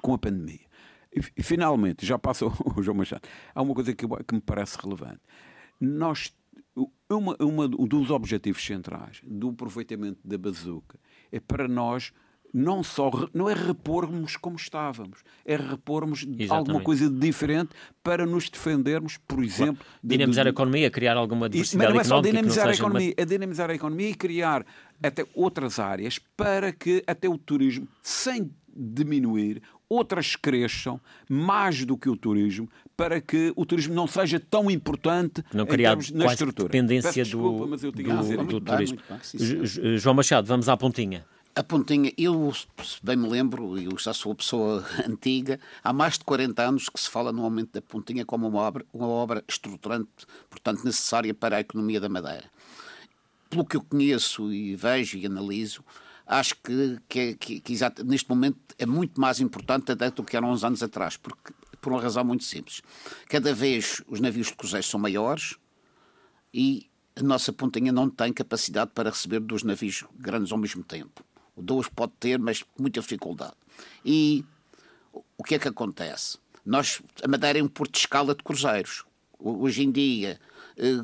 [0.01, 0.67] com a pandemia.
[1.37, 3.23] E, finalmente, já passou o João Machado,
[3.55, 5.21] há uma coisa que, que me parece relevante.
[5.81, 6.33] Nós,
[7.09, 10.99] uma, uma, um dos objetivos centrais do aproveitamento da bazuca
[11.33, 12.13] é para nós
[12.53, 16.53] não só não é repormos como estávamos, é repormos Exatamente.
[16.53, 17.71] alguma coisa de diferente
[18.03, 22.17] para nos defendermos, por exemplo, de, dinamizar de, a economia, criar alguma diversidade mas não
[22.17, 24.65] é só dinamizar a economia, é dinamizar a economia e criar
[25.03, 32.09] até outras áreas para que até o turismo, sem diminuir, outras cresçam mais do que
[32.09, 36.69] o turismo, para que o turismo não seja tão importante não criar termos, na estrutura.
[36.69, 38.99] dependência desculpa, do, do, do, do turismo.
[39.09, 41.25] Bem, João Machado, vamos à pontinha.
[41.59, 42.53] A pontinha, eu
[43.03, 47.01] bem me lembro, eu já sou uma pessoa antiga, há mais de 40 anos que
[47.01, 50.09] se fala no aumento da pontinha como uma obra, uma obra estruturante,
[50.49, 52.45] portanto necessária para a economia da Madeira.
[53.51, 55.83] Pelo que eu conheço e vejo e analiso,
[56.29, 60.37] acho que, que, que, que exato, neste momento é muito mais importante até do que
[60.37, 62.83] eram uns anos atrás, porque, por uma razão muito simples.
[63.29, 65.57] Cada vez os navios de cruzeiro são maiores
[66.53, 71.25] e a nossa pontinha não tem capacidade para receber dois navios grandes ao mesmo tempo.
[71.57, 73.55] O dois pode ter, mas com muita dificuldade.
[74.05, 74.45] E
[75.37, 76.39] o que é que acontece?
[76.65, 79.05] Nós, a Madeira é um porto de escala de cruzeiros.
[79.39, 80.39] Hoje em dia,
[80.77, 81.03] eh,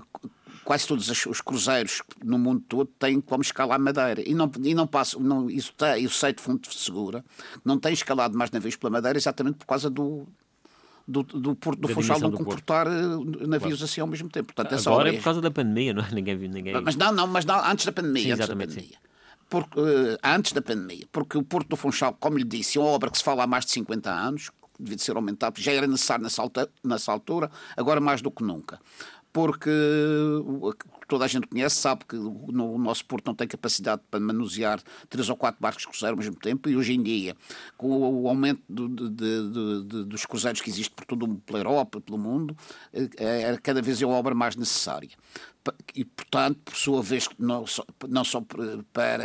[0.64, 4.22] quase todos os cruzeiros no mundo todo têm como escalar Madeira.
[4.26, 7.24] E não, e não passa, não, isso tem, eu sei de fonte segura,
[7.64, 10.26] não tem escalado mais navios pela Madeira exatamente por causa do,
[11.06, 12.90] do, do Porto do Funchal não comportar eh,
[13.46, 13.84] navios claro.
[13.84, 14.52] assim ao mesmo tempo.
[14.54, 16.10] Portanto, Agora é por causa da pandemia, não é?
[16.14, 16.80] Ninguém, ninguém...
[16.80, 18.22] Mas não, não, mas não, antes da pandemia.
[18.22, 18.98] Sim, antes da pandemia.
[19.48, 22.90] Porque, uh, antes da pandemia, porque o Porto do Funchal, como lhe disse, é uma
[22.90, 24.50] obra que se fala há mais de 50 anos,
[24.80, 26.42] devia ser aumentado, já era necessário nessa,
[26.82, 28.80] nessa altura, agora mais do que nunca
[29.34, 29.68] porque
[31.08, 35.28] toda a gente conhece, sabe que o nosso porto não tem capacidade para manusear três
[35.28, 37.36] ou quatro barcos de cruzeiro ao mesmo tempo e hoje em dia,
[37.76, 42.16] com o aumento de, de, de, dos cruzeiros que existe por todo pela Europa, pelo
[42.16, 42.56] mundo,
[42.92, 45.10] é, cada vez é uma obra mais necessária.
[45.96, 49.18] E, portanto, por sua vez, não só, não só para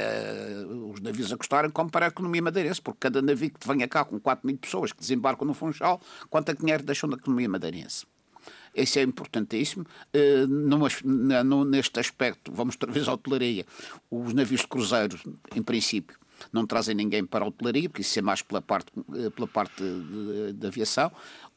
[0.91, 4.19] os navios acostarem, como para a economia madeirense, porque cada navio que venha cá com
[4.19, 8.07] 4 mil pessoas que desembarcam no Funchal, quanto é dinheiro deixam da economia madeirense?
[8.75, 9.85] Isso é importantíssimo.
[10.13, 13.65] Uh, neste aspecto, vamos outra vez à hotelaria.
[14.09, 15.23] Os navios de cruzeiros,
[15.55, 16.17] em princípio,
[16.53, 19.83] não trazem ninguém para a hotelaria, porque isso é mais pela parte, eh, pela parte
[20.53, 21.11] da aviação.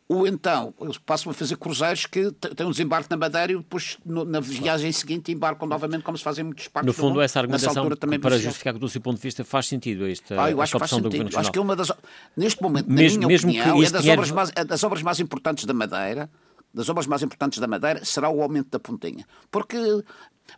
[0.08, 3.96] Ou então, eles passam a fazer cruzeiros que têm um desembarque na Madeira e depois,
[4.04, 7.88] no, na viagem seguinte, embarcam novamente, como se fazem muitos parques No fundo, essa argumentação,
[7.90, 10.72] também para justificar que, do seu ponto de vista, faz sentido esta, ah, eu acho
[10.72, 11.38] que faz sentido.
[11.38, 11.90] Acho que é uma das...
[12.36, 14.20] Neste momento, mesmo, na minha mesmo opinião, é das, dinheiro...
[14.20, 16.28] obras mais, é das obras mais importantes da Madeira
[16.74, 19.26] das obras mais importantes da Madeira será o aumento da pontinha.
[19.50, 19.76] Porque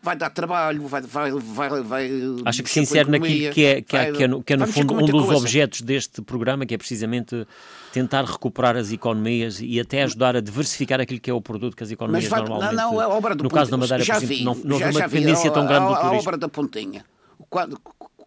[0.02, 1.02] vai dar trabalho, vai.
[1.02, 2.10] vai, vai, vai
[2.44, 4.66] Acha que se insere naquilo que é, que é, que é, no, que é no
[4.66, 5.36] fundo um dos coisa.
[5.36, 7.46] objetos deste programa, que é precisamente
[7.92, 11.82] tentar recuperar as economias e até ajudar a diversificar aquilo que é o produto que
[11.82, 12.74] as economias vai, normalmente...
[12.74, 14.90] Não, não, a obra do no caso da Madeira, já exemplo, vi, não, não já,
[14.90, 16.16] uma dependência tão grande do turismo.
[16.16, 17.04] A obra da pontinha.
[17.48, 17.80] Quando,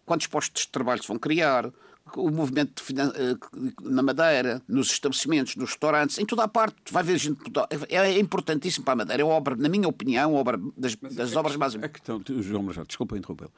[0.04, 1.70] quantos postos de trabalho se vão criar?
[2.16, 3.36] O movimento eh,
[3.82, 7.38] na Madeira, nos estabelecimentos, nos restaurantes, em toda a parte, vai ver gente.
[7.88, 9.22] É, é importantíssimo para a Madeira.
[9.22, 13.16] É obra, na minha opinião, obra das, das obras mais A questão, João Marjal, desculpa
[13.16, 13.52] interrompê-lo.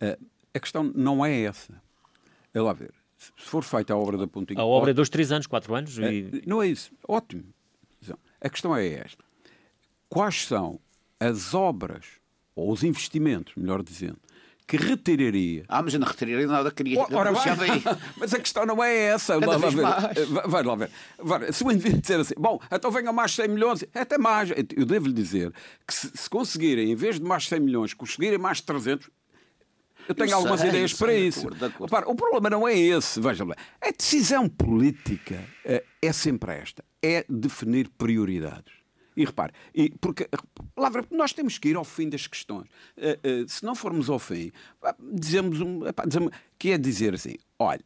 [0.00, 0.18] Eh,
[0.54, 1.80] a questão não é essa.
[2.52, 2.94] É lá ver.
[3.18, 4.60] Se for feita a obra da Pontinha.
[4.60, 5.96] A obra é dois, três anos, quatro anos.
[5.98, 6.42] E...
[6.46, 6.92] Não é isso.
[7.06, 7.44] Ótimo.
[8.40, 9.24] A questão é esta.
[10.08, 10.78] Quais são
[11.18, 12.04] as obras,
[12.54, 14.18] ou os investimentos, melhor dizendo,
[14.66, 15.64] que retiraria.
[15.68, 16.98] Ah, mas eu não retiraria nada, queria.
[16.98, 17.46] Oh, ora, vai.
[18.18, 19.38] mas a questão não é essa.
[19.38, 19.82] Cada vez ver.
[19.82, 20.28] Mais.
[20.46, 20.90] Vai lá ver.
[21.18, 24.50] Vai, se o indivíduo dizer assim, bom, então venham mais 100 milhões, até mais.
[24.76, 25.52] Eu devo-lhe dizer
[25.86, 29.08] que se, se, conseguirem, em vez de mais 100 milhões, conseguirem mais 300,
[30.08, 31.40] eu tenho eu algumas sei, ideias para sei, isso.
[31.40, 31.90] De acordo, de acordo.
[31.90, 33.54] Repara, o problema não é esse, veja bem.
[33.80, 38.75] A decisão política eh, é sempre esta: é definir prioridades.
[39.16, 40.28] E repare, e porque,
[40.74, 42.68] palavra, nós temos que ir ao fim das questões.
[42.96, 44.52] Uh, uh, se não formos ao fim,
[45.00, 47.80] dizemos, um, dizemos que é dizer assim: olha,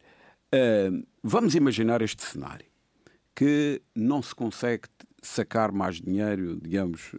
[0.53, 2.66] uh, vamos imaginar este cenário
[3.35, 4.88] que não se consegue
[5.23, 7.12] sacar mais dinheiro, digamos,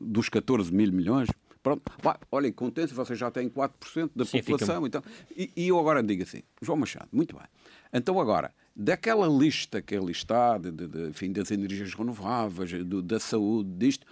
[0.00, 1.28] dos 14 mil milhões.
[1.62, 4.86] Pronto, vai, olhem, contente, vocês já têm 4% da Sim, população.
[4.86, 5.02] Então,
[5.36, 7.46] e, e eu agora digo assim: João Machado, muito bem.
[7.92, 13.02] Então agora, daquela lista que ali está, de, de, de, enfim, das energias renováveis, do,
[13.02, 14.06] da saúde, disto,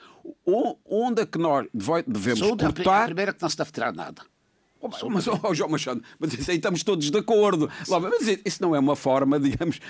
[0.85, 1.67] onde é que nós
[2.07, 3.01] devemos saúde cortar...
[3.01, 4.23] É a primeira que não se deve tirar nada.
[4.81, 7.69] Oh, mas, oh, João Machado, mas isso aí estamos todos de acordo.
[7.89, 9.81] Mas isso não é uma forma, digamos.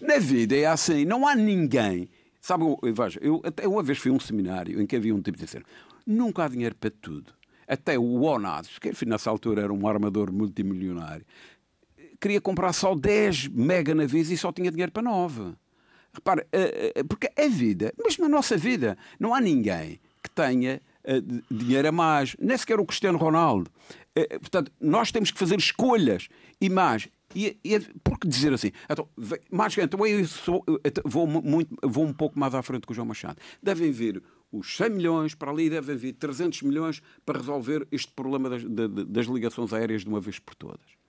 [0.00, 2.08] Na vida é assim, não há ninguém.
[2.40, 5.36] Sabe, veja, eu até uma vez fui a um seminário em que havia um tipo
[5.36, 5.64] de dizer:
[6.06, 7.32] nunca há dinheiro para tudo.
[7.66, 11.24] Até o Onados, que enfim, nessa altura era um armador multimilionário,
[12.24, 15.52] queria comprar só 10 mega navios e só tinha dinheiro para 9.
[16.10, 20.80] Repare, eh, eh, porque a vida, mesmo a nossa vida, não há ninguém que tenha
[21.04, 23.70] eh, dinheiro a mais, nem sequer o Cristiano Ronaldo.
[24.40, 26.28] Portanto, nós temos que fazer escolhas
[26.60, 27.08] e mais.
[27.34, 28.70] E, e por que dizer assim?
[28.88, 29.06] Então,
[29.50, 30.64] mais, então eu sou,
[31.04, 33.38] vou, muito, vou um pouco mais à frente com o João Machado.
[33.62, 38.48] Devem vir os 100 milhões, para ali devem vir 300 milhões para resolver este problema
[38.48, 41.03] das, das ligações aéreas de uma vez por todas.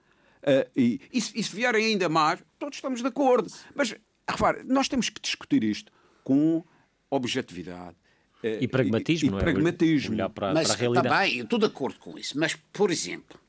[0.45, 3.51] Uh, e, e, se, e se vierem ainda mais, todos estamos de acordo.
[3.73, 3.95] Mas,
[4.29, 5.91] repare, nós temos que discutir isto
[6.23, 6.63] com
[7.09, 7.95] objetividade.
[8.43, 9.41] Uh, e pragmatismo, e, não é?
[9.41, 10.13] Pragmatismo.
[10.13, 11.07] Olhar para, mas, para a realidade.
[11.07, 12.37] Está bem, eu estou de acordo com isso.
[12.37, 13.39] Mas, por exemplo,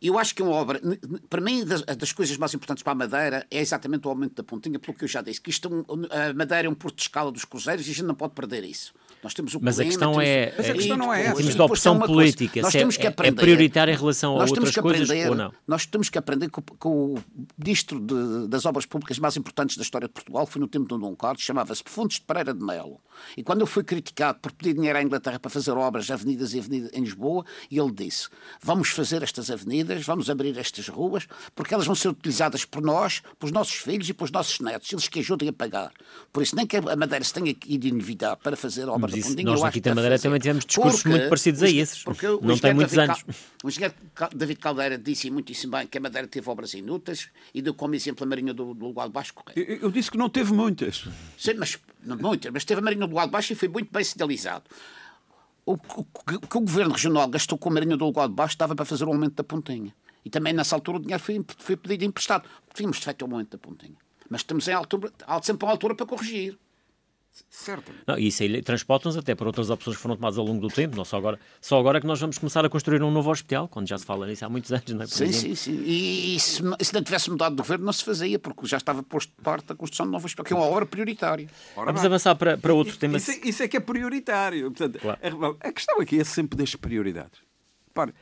[0.00, 0.80] eu acho que uma obra,
[1.28, 4.44] para mim, das, das, coisas mais importantes para a Madeira é exatamente o aumento da
[4.44, 7.32] pontinha, pelo que eu já disse, que isto, a Madeira é um porto de escala
[7.32, 8.92] dos cruzeiros e a gente não pode perder isso.
[9.22, 11.36] Nós temos o mas, a questão é, mas a questão não é essa.
[11.36, 12.62] Temos de opção política.
[12.62, 13.40] Nós temos que é, aprender.
[13.40, 15.52] É prioritário em relação a outras coisas ou não?
[15.66, 17.24] Nós temos que aprender com, com o
[17.58, 21.00] ministro de, das obras públicas mais importantes da história de Portugal, foi no tempo de
[21.00, 23.00] Dom Carlos, chamava-se Fundos de Pereira de Melo.
[23.36, 26.58] E quando eu fui criticado por pedir dinheiro à Inglaterra para fazer obras, avenidas e
[26.58, 28.28] avenidas em Lisboa, ele disse:
[28.62, 33.22] vamos fazer estas avenidas, vamos abrir estas ruas, porque elas vão ser utilizadas por nós,
[33.38, 35.92] pelos nossos filhos e pelos nossos netos, eles que ajudem a pagar.
[36.32, 39.48] Por isso, nem que a Madeira se tenha de endividar para fazer obra da Pondinha,
[39.48, 42.04] eu acho da Madeira também tivemos discursos porque, muito parecidos a esses.
[42.42, 43.24] não tem muitos David anos.
[43.62, 43.94] o engenheiro
[44.34, 48.24] David Caldeira disse muitíssimo bem que a Madeira teve obras inúteis e deu como exemplo
[48.24, 51.04] a Marinha do, do Lugar de Baixo Eu, eu, disse que não teve muitas.
[51.36, 54.04] Sim, mas, não, muitas, mas teve a Marinha do de Baixo e foi muito bem
[54.04, 54.64] sinalizado.
[55.66, 55.76] O, o
[56.46, 59.08] que o Governo Regional gastou com a Marinha do de Baixo estava para fazer o
[59.08, 59.94] aumento da pontinha.
[60.24, 62.48] E também nessa altura o dinheiro foi, foi pedido emprestado.
[62.74, 63.96] Tínhamos feito o aumento da pontinha.
[64.28, 66.58] Mas estamos em altura, sempre a altura para corrigir.
[67.48, 67.92] Certo.
[68.06, 70.96] Não, isso aí transporta-nos até para outras opções que foram tomadas ao longo do tempo.
[70.96, 73.88] Não só agora, só agora que nós vamos começar a construir um novo hospital, quando
[73.88, 75.06] já se fala nisso há muitos anos, não é?
[75.06, 75.56] Por sim, exemplo.
[75.56, 75.82] sim, sim.
[75.84, 79.02] E, e se, se, não tivesse mudado de governo, não se fazia, porque já estava
[79.02, 81.48] posto de parte a construção de um novo hospital, que é uma obra prioritária.
[81.76, 83.16] Ora, vamos avançar para, para outro isso, tema.
[83.16, 84.70] Isso, é, isso é que é prioritário.
[84.70, 85.18] Portanto, claro.
[85.62, 87.40] a, a, questão aqui é sempre das prioridades.
[87.94, 88.12] Para,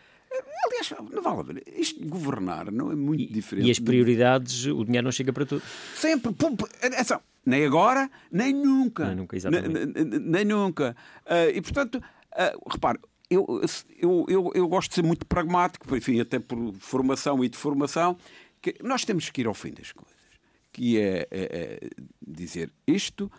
[0.66, 1.62] Aliás, não vale a ver.
[1.76, 3.68] Isto de governar não é muito e, diferente.
[3.68, 4.72] E as prioridades, de...
[4.72, 5.62] o dinheiro não chega para tudo.
[5.94, 6.34] Sempre.
[6.82, 9.06] Atenção, nem agora, nem nunca.
[9.06, 10.04] Nem nunca, exatamente.
[10.04, 10.96] Nem, nem nunca.
[11.24, 12.98] Uh, e, portanto, uh, repare,
[13.30, 13.62] eu,
[13.98, 18.18] eu, eu, eu gosto de ser muito pragmático, enfim, até por formação e de formação,
[18.60, 20.16] que nós temos que ir ao fim das coisas.
[20.72, 23.30] Que é, é, é dizer isto,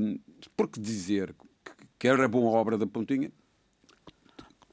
[0.00, 0.18] um,
[0.56, 1.34] porque dizer
[1.98, 3.30] que era boa a obra da Pontinha,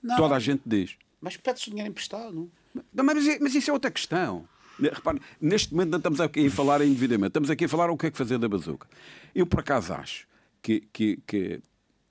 [0.01, 0.17] não.
[0.17, 0.97] toda a gente diz.
[1.21, 2.51] Mas pede-se dinheiro emprestado.
[2.93, 4.47] Não, mas, mas isso é outra questão.
[4.79, 7.97] Repare, neste momento não estamos aqui a falar em endividamento, estamos aqui a falar o
[7.97, 8.88] que é que fazer da bazuca.
[9.33, 10.27] Eu, por acaso, acho
[10.62, 11.62] que, que, que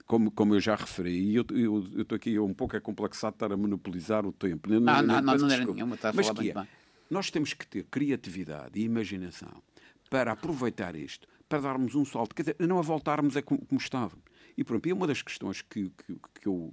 [0.07, 1.45] como, como eu já referi, e eu,
[1.99, 4.69] estou aqui um pouco complexado de estar a monopolizar o tempo.
[4.69, 6.69] Não, não, não, não, não era nenhuma, está a mas falar é, bem.
[7.11, 9.63] Nós temos que ter criatividade e imaginação
[10.09, 13.81] para aproveitar isto, para darmos um salto, quer dizer, não a voltarmos a como, como
[13.81, 14.25] estávamos.
[14.57, 16.73] E, pronto, e uma das questões que, que, que, eu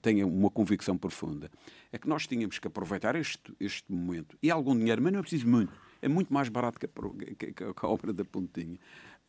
[0.00, 1.50] tenho uma convicção profunda
[1.92, 5.22] é que nós tínhamos que aproveitar este, este momento e algum dinheiro, mas não é
[5.22, 8.78] preciso muito, é muito mais barato que a, que, que a obra da Pontinha.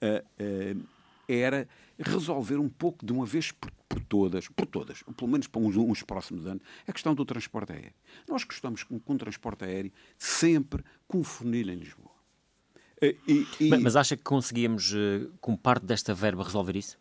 [0.02, 0.96] Uh, uh,
[1.28, 5.60] era resolver um pouco de uma vez por, por, todas, por todas, pelo menos para
[5.60, 7.94] uns, uns, próximos anos, a questão do transporte aéreo.
[8.30, 12.12] Nós gostamos com, com o transporte aéreo sempre com o funil em Lisboa.
[13.02, 13.70] Uh, e, e...
[13.70, 14.94] Mas, mas acha que conseguíamos,
[15.42, 16.96] com parte desta verba, resolver isso?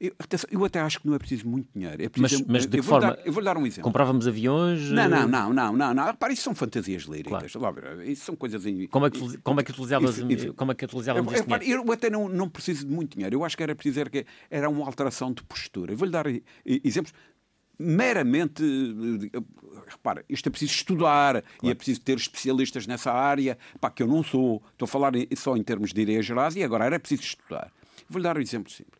[0.00, 0.14] Eu,
[0.52, 2.00] eu, até acho que não é preciso muito dinheiro.
[2.00, 3.16] É preciso, mas, mas de que forma?
[3.16, 3.82] Dar, eu vou-lhe dar um exemplo.
[3.82, 4.90] Comprávamos aviões?
[4.90, 5.94] Não, não, não, não, não.
[5.94, 6.06] não.
[6.06, 7.52] Repare, isso são fantasias líricas.
[7.52, 8.02] Claro.
[8.04, 8.62] Isso são coisas...
[8.90, 10.20] Como é que, como é que utilizavas,
[10.56, 13.34] como é que utilizávamos eu, repare, eu até não, não preciso de muito dinheiro.
[13.34, 15.92] Eu acho que era preciso era, que era uma alteração de postura.
[15.92, 16.26] Eu vou-lhe dar
[16.64, 17.12] exemplos
[17.76, 18.62] meramente.
[19.88, 21.44] Repara, isto é preciso estudar claro.
[21.62, 24.62] e é preciso ter especialistas nessa área, pá, que eu não sou.
[24.72, 27.72] Estou a falar só em termos de ideias gerais e agora era preciso estudar.
[28.08, 28.98] Vou-lhe dar um exemplo simples.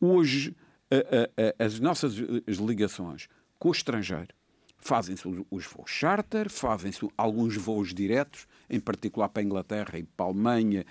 [0.00, 0.56] Hoje,
[0.90, 2.14] a, a, as nossas
[2.46, 3.28] as ligações
[3.58, 4.34] com o estrangeiro
[4.78, 10.26] fazem-se os voos charter, fazem-se alguns voos diretos, em particular para a Inglaterra e para
[10.26, 10.86] a Alemanha,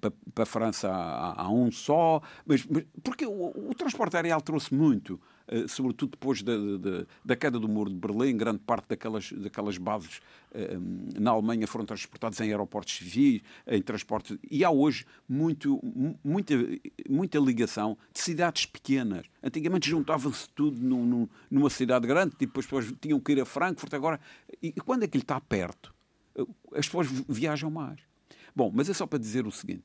[0.00, 4.34] para, para a França há, há um só, mas, mas porque o, o transporte aéreo
[4.34, 5.20] alterou-se muito.
[5.48, 9.78] Eh, sobretudo depois da, da, da, queda do muro de Berlim, grande parte daquelas, daquelas
[9.78, 10.20] bases
[10.52, 10.76] eh,
[11.18, 14.36] na Alemanha foram transportadas em aeroportos civis, em transportes.
[14.50, 15.80] E há hoje muito,
[16.24, 16.54] muita,
[17.08, 19.26] muita ligação de cidades pequenas.
[19.42, 23.44] Antigamente juntava-se tudo num, num, numa cidade grande, depois as pessoas tinham que ir a
[23.44, 23.94] Frankfurt.
[23.94, 24.20] Agora,
[24.60, 25.94] e quando aquilo está perto,
[26.34, 26.44] eh,
[26.74, 28.00] as pessoas viajam mais.
[28.54, 29.84] Bom, mas é só para dizer o seguinte.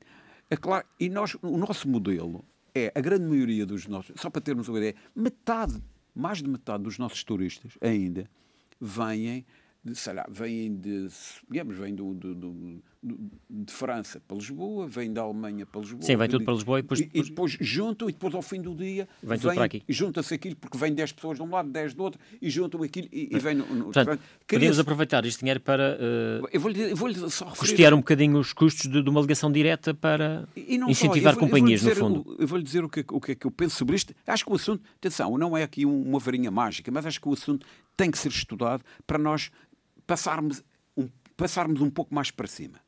[0.50, 2.44] É claro, e nós, o nosso modelo
[2.74, 5.82] é a grande maioria dos nossos, só para termos uma ideia, metade,
[6.14, 8.28] mais de metade dos nossos turistas ainda
[8.80, 9.44] vêm
[9.84, 11.08] de, sei lá, vêm de,
[11.48, 16.02] digamos, vêm do, do, do, de França para Lisboa, vêm da Alemanha para Lisboa.
[16.02, 17.00] Sim, vem tudo para Lisboa e depois...
[17.00, 19.82] E, e depois juntam e depois ao fim do dia vem tudo para aqui.
[19.88, 23.08] junta-se aquilo, porque vem 10 pessoas de um lado, 10 do outro, e juntam aquilo
[23.12, 23.56] e, e vem...
[23.56, 27.08] No, no, Portanto, podemos aproveitar este dinheiro para uh, eu vou -lhe, vou
[27.58, 31.80] custear um bocadinho os custos de, de uma ligação direta para incentivar só, vou, companhias,
[31.80, 32.36] dizer, no fundo.
[32.38, 34.14] Eu vou-lhe dizer o que, o que é que eu penso sobre isto.
[34.26, 37.32] Acho que o assunto, atenção, não é aqui uma varinha mágica, mas acho que o
[37.32, 39.50] assunto tem que ser estudado para nós
[40.06, 40.62] passarmos
[40.96, 42.78] um, passarmos um pouco mais para cima.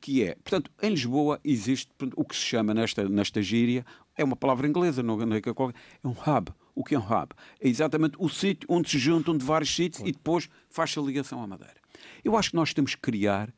[0.00, 3.84] Que é, portanto, em Lisboa existe o que se chama nesta, nesta gíria,
[4.16, 6.52] é uma palavra inglesa, não é, é um hub.
[6.74, 7.34] O que é um hub?
[7.60, 11.42] É exatamente o sítio onde se juntam de vários sítios e depois faz-se a ligação
[11.42, 11.76] à Madeira.
[12.24, 13.52] Eu acho que nós temos que criar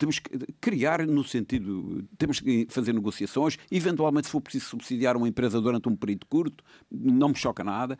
[0.00, 0.30] temos que
[0.62, 5.90] criar no sentido, temos que fazer negociações, eventualmente se for preciso subsidiar uma empresa durante
[5.90, 7.98] um período curto, não me choca nada,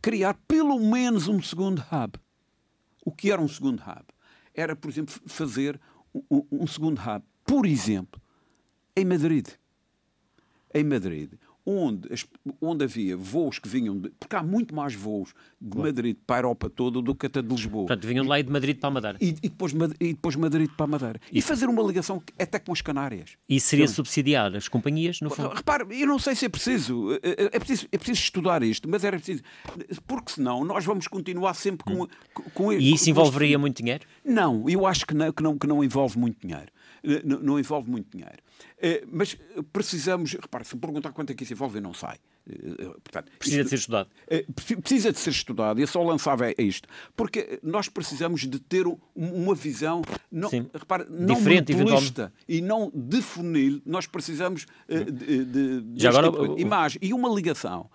[0.00, 2.18] criar pelo menos um segundo hub.
[3.04, 4.04] O que era um segundo hub?
[4.54, 5.78] Era, por exemplo, fazer
[6.30, 8.20] um, segundo hub, por exemplo,
[8.94, 9.48] em Madrid.
[10.74, 11.32] Em Madrid,
[11.66, 12.08] onde,
[12.60, 15.88] onde havia voos que vinham de, porque há muito mais voos de claro.
[15.88, 17.86] Madrid para a Europa toda do que até de Lisboa.
[17.86, 19.18] Portanto, vinham de lá e de Madrid para a Madeira.
[19.20, 21.20] E, e, depois, e depois Madrid para a Madeira.
[21.32, 23.36] E, e fazer uma ligação até com as Canárias.
[23.48, 25.48] E seria subsidiar as companhias, no fundo?
[25.48, 27.12] Repare, eu não sei se é preciso.
[27.14, 29.42] É, é, é preciso, é preciso estudar isto, mas era preciso.
[30.06, 32.08] Porque senão nós vamos continuar sempre com, hum.
[32.32, 34.06] com, com E isso com envolveria muito dinheiro?
[34.24, 36.70] Não, eu acho que não, que não, que não envolve muito dinheiro.
[37.02, 38.38] Eh, não, não envolve muito dinheiro.
[38.78, 39.36] Eh, mas
[39.72, 42.18] precisamos, repare, se perguntar quanto é que isso envolve, não sai.
[42.48, 44.10] Eh, portanto, precisa isto, de ser estudado.
[44.82, 49.54] Precisa de ser estudado, e eu só lançava isto, porque nós precisamos de ter uma
[49.54, 51.72] visão não, repare, não Diferente,
[52.46, 57.28] e não de funil, nós precisamos de, de, de agora, tipo de imagem e uma
[57.28, 57.90] ligação.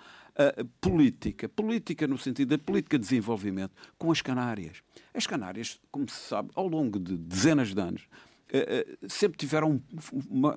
[0.79, 4.81] Política, política no sentido da política de desenvolvimento com as Canárias.
[5.13, 8.30] As Canárias, como se sabe, ao longo de dezenas de anos, eh, eh,
[9.07, 9.81] sempre tiveram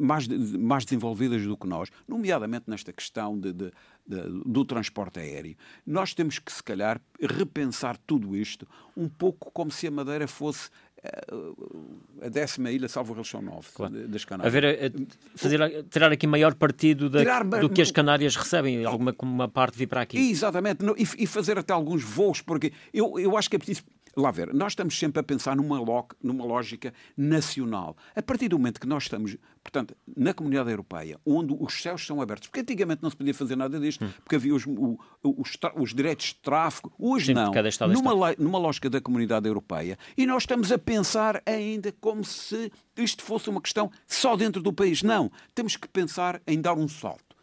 [0.00, 3.72] mais, mais desenvolvidas do que nós, nomeadamente nesta questão de, de,
[4.06, 5.56] de, do transporte aéreo.
[5.86, 8.66] Nós temos que, se calhar, repensar tudo isto
[8.96, 10.70] um pouco como se a Madeira fosse
[11.04, 14.08] eh, a décima ilha, salvo eles são nove, claro.
[14.08, 14.54] das Canárias.
[14.54, 18.84] A ver, a, fazer, tirar aqui maior partido da, tirar, do que as Canárias recebem,
[18.86, 20.18] alguma uma parte vir para aqui.
[20.30, 23.82] Exatamente, e, e fazer até alguns voos, porque eu, eu acho que é preciso
[24.16, 27.96] lá ver, nós estamos sempre a pensar numa, lo, numa lógica nacional.
[28.14, 32.20] A partir do momento que nós estamos, portanto, na comunidade europeia, onde os céus são
[32.20, 34.10] abertos, porque antigamente não se podia fazer nada disto, hum.
[34.22, 37.52] porque havia os, o, os, os, direitos de tráfego, hoje Sim, não,
[37.88, 43.22] numa, numa lógica da comunidade europeia, e nós estamos a pensar ainda como se isto
[43.22, 45.02] fosse uma questão só dentro do país.
[45.02, 47.33] Não, temos que pensar em dar um salto.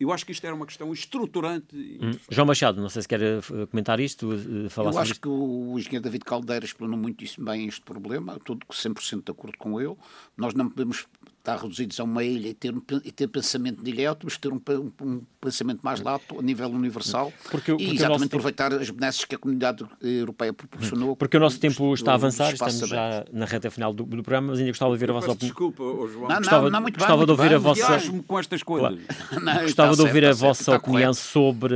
[0.00, 1.76] Eu acho que isto era uma questão estruturante.
[1.76, 2.12] Hum.
[2.30, 3.40] João Machado, não sei se quer eh,
[3.70, 5.20] comentar isto, eh, falar Eu acho isto.
[5.20, 9.78] que o engenheiro David Caldeira explanou muitíssimo bem este problema, estou 100% de acordo com
[9.78, 9.94] ele.
[10.38, 11.06] Nós não podemos
[11.40, 14.40] estar reduzidos a uma ilha e ter, um, e ter pensamento de ilha, temos que
[14.40, 18.70] ter um, um, um, pensamento mais lato a nível universal porque, porque e exatamente aproveitar
[18.70, 18.82] tempo...
[18.82, 21.16] as benesses que a comunidade europeia proporcionou.
[21.16, 24.48] Porque o nosso tempo está a avançar, estamos já na reta final do, do, programa,
[24.48, 25.48] mas ainda gostava de ouvir a vossa opinião.
[25.48, 26.28] Desculpa, João.
[26.28, 28.22] Não, gostava, não, não, muito gostava bem, de ouvir bem, a vossa.
[28.26, 28.90] com estas coisas.
[28.90, 29.00] Claro.
[29.42, 31.74] Não, gostava de ouvir certo, a vossa certo, opinião sobre.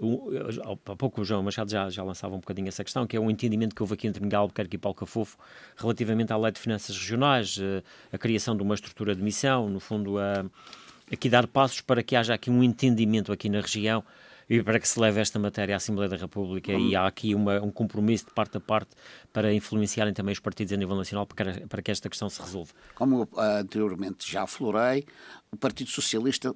[0.00, 3.20] Uh, há pouco o João Machado já, já lançava um bocadinho essa questão, que é
[3.20, 5.36] o entendimento que houve aqui entre Miguel Albuquerque e Paulo Cafofo
[5.76, 7.82] relativamente à lei de finanças regionais, uh,
[8.12, 10.44] a criação de uma estrutura de missão, no fundo, a,
[11.12, 14.04] aqui dar passos para que haja aqui um entendimento aqui na região
[14.48, 17.60] e para que se leve esta matéria à Assembleia da República e há aqui uma,
[17.62, 18.90] um compromisso de parte a parte
[19.32, 22.72] para influenciarem também os partidos a nível nacional para, para que esta questão se resolva.
[22.94, 25.06] Como eu, ah, anteriormente já aflorei,
[25.50, 26.54] o Partido Socialista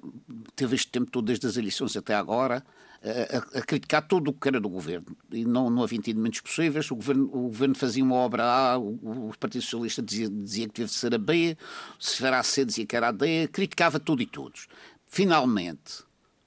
[0.55, 2.63] teve este tempo todo, desde as eleições até agora,
[3.01, 6.91] a, a, criticar tudo o que era do governo e não, não havia entendimentos possíveis.
[6.91, 10.73] O governo, o governo fazia uma obra A, o, o Partido Socialista dizia, dizia que
[10.73, 11.57] devia ser a B,
[11.99, 14.67] se era a C, dizia que era a D, criticava tudo e todos.
[15.07, 16.03] Finalmente,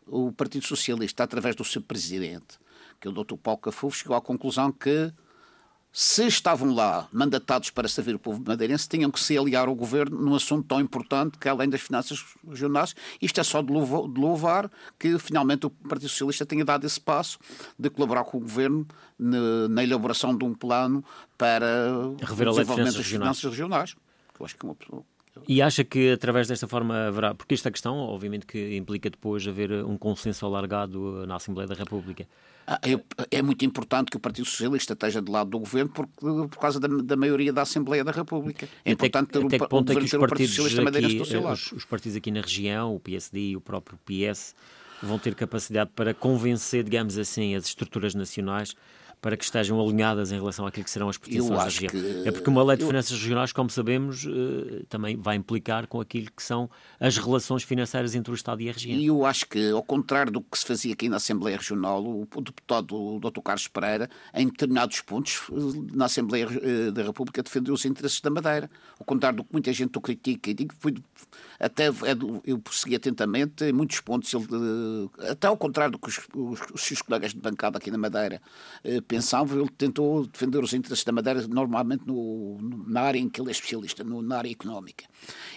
[0.07, 2.61] o Partido Socialista, através do seu presidente,
[3.01, 3.37] que é o Dr.
[3.37, 5.13] Paulo Cafufo, chegou à conclusão que
[5.93, 10.19] se estavam lá mandatados para servir o povo madeirense, tinham que se aliar ao governo
[10.19, 15.19] num assunto tão importante que, além das finanças regionais, isto é só de louvar, que
[15.19, 17.39] finalmente o Partido Socialista tenha dado esse passo
[17.79, 18.87] de colaborar com o governo
[19.19, 21.05] na, elaboração de um plano
[21.37, 21.67] para
[22.23, 23.95] Rever o desenvolvimento das finanças regionais.
[24.41, 24.75] Eu acho que é uma
[25.49, 29.73] e acha que através desta forma haverá, porque esta questão, obviamente, que implica depois haver
[29.85, 32.27] um consenso alargado na Assembleia da República.
[32.67, 32.81] Ah,
[33.31, 36.79] é, muito importante que o Partido Socialista esteja do lado do governo por, por causa
[36.79, 38.67] da, da, maioria da Assembleia da República.
[38.85, 41.85] É até importante ter, até que ponto o, é que os partidos, aqui, os, os
[41.85, 44.55] partidos aqui na região, o PSD e o próprio PS,
[45.03, 48.77] vão ter capacidade para convencer, digamos assim, as estruturas nacionais
[49.23, 51.91] para que estejam alinhadas em relação àquilo que serão as petições da região.
[51.91, 52.23] Que...
[52.27, 56.27] É porque uma lei de finanças regionais, como sabemos, eh, também vai implicar com aquilo
[56.37, 56.69] que são
[56.99, 58.99] as relações financeiras entre o Estado e a região.
[58.99, 62.27] E eu acho que, ao contrário do que se fazia aqui na Assembleia Regional, o
[62.41, 63.41] deputado o Dr.
[63.45, 68.29] Carlos Pereira, em determinados pontos, eh, na Assembleia eh, da República, defendeu os interesses da
[68.29, 68.69] Madeira.
[68.99, 70.97] Ao contrário do que muita gente o critica, e digo, foi,
[71.61, 71.91] até
[72.45, 74.49] eu persegui atentamente, em muitos pontos, ele,
[75.31, 78.43] até ao contrário do que os, os, os seus colegas de bancada aqui na Madeira
[79.13, 82.57] pensável, ele tentou defender os interesses da Madeira normalmente no,
[82.87, 85.05] na área em que ele é especialista, no, na área económica.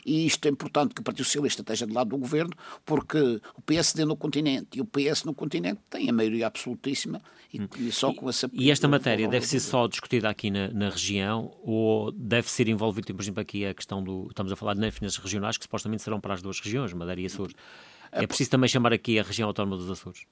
[0.05, 2.51] E isto é importante que o Partido Socialista esteja do lado do governo,
[2.85, 7.21] porque o PSD no continente e o PS no continente têm a maioria absolutíssima
[7.53, 7.67] e, hum.
[7.79, 8.49] e só com essa...
[8.51, 13.15] E esta matéria deve ser só discutida aqui na, na, região ou deve ser envolvido,
[13.15, 14.27] por exemplo, aqui a questão do...
[14.27, 17.25] Estamos a falar de finanças regionais que supostamente serão para as duas regiões, Madeira e
[17.25, 17.55] Açores.
[18.11, 20.25] É preciso também chamar aqui a região autónoma dos Açores?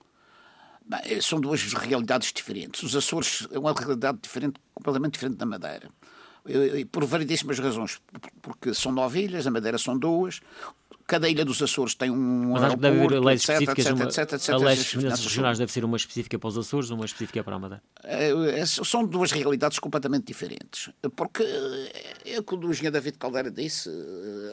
[1.22, 2.84] São duas realidades diferentes.
[2.84, 5.90] Os Açores é uma realidade diferente, completamente diferente da Madeira.
[6.92, 8.02] Por variedíssimas razões.
[8.42, 10.42] Porque são nove ilhas, a Madeira são duas
[11.06, 14.04] cada ilha dos Açores tem um Mas acho que deve haver leis específicas, etc, uma,
[14.06, 17.56] etc, etc, a leis regionais deve ser uma específica para os Açores, uma específica para
[17.56, 17.84] a Madeira.
[18.04, 20.90] É, é, são duas realidades completamente diferentes.
[21.16, 21.44] Porque,
[22.26, 23.90] é o que o engenheiro David Caldeira disse,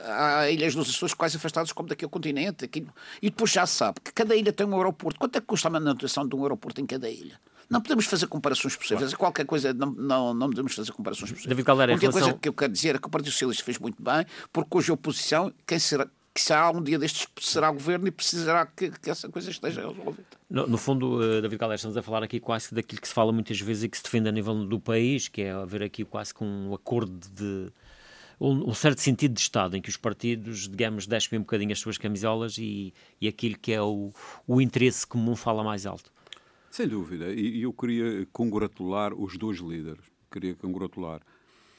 [0.04, 2.86] há ilhas dos Açores quase afastadas como daqui ao continente, aqui,
[3.22, 5.18] e depois já sabe que cada ilha tem um aeroporto.
[5.18, 7.38] Quanto é que custa a manutenção de um aeroporto em cada ilha?
[7.70, 9.10] Não podemos fazer comparações possíveis.
[9.10, 9.18] Claro.
[9.18, 11.48] Qualquer coisa, não, não, não podemos fazer comparações possíveis.
[11.48, 12.28] David Caldeira, a única relação...
[12.30, 14.90] coisa que eu quero dizer é que o Partido Socialista fez muito bem, porque hoje
[14.90, 19.08] a oposição, quem será, que será um dia destes será governo e precisará que, que
[19.08, 20.24] essa coisa esteja resolvida.
[20.50, 23.30] No, no fundo, uh, David Caldeira, estamos a falar aqui quase daquilo que se fala
[23.30, 26.34] muitas vezes e que se defende a nível do país, que é haver aqui quase
[26.34, 27.72] com um acordo de
[28.40, 31.78] um, um, certo sentido de Estado, em que os partidos, digamos, deixem um bocadinho as
[31.78, 34.12] suas camisolas e, e aquilo que é o,
[34.44, 36.10] o interesse comum fala mais alto.
[36.70, 41.20] Sem dúvida, e eu queria congratular os dois líderes, queria congratular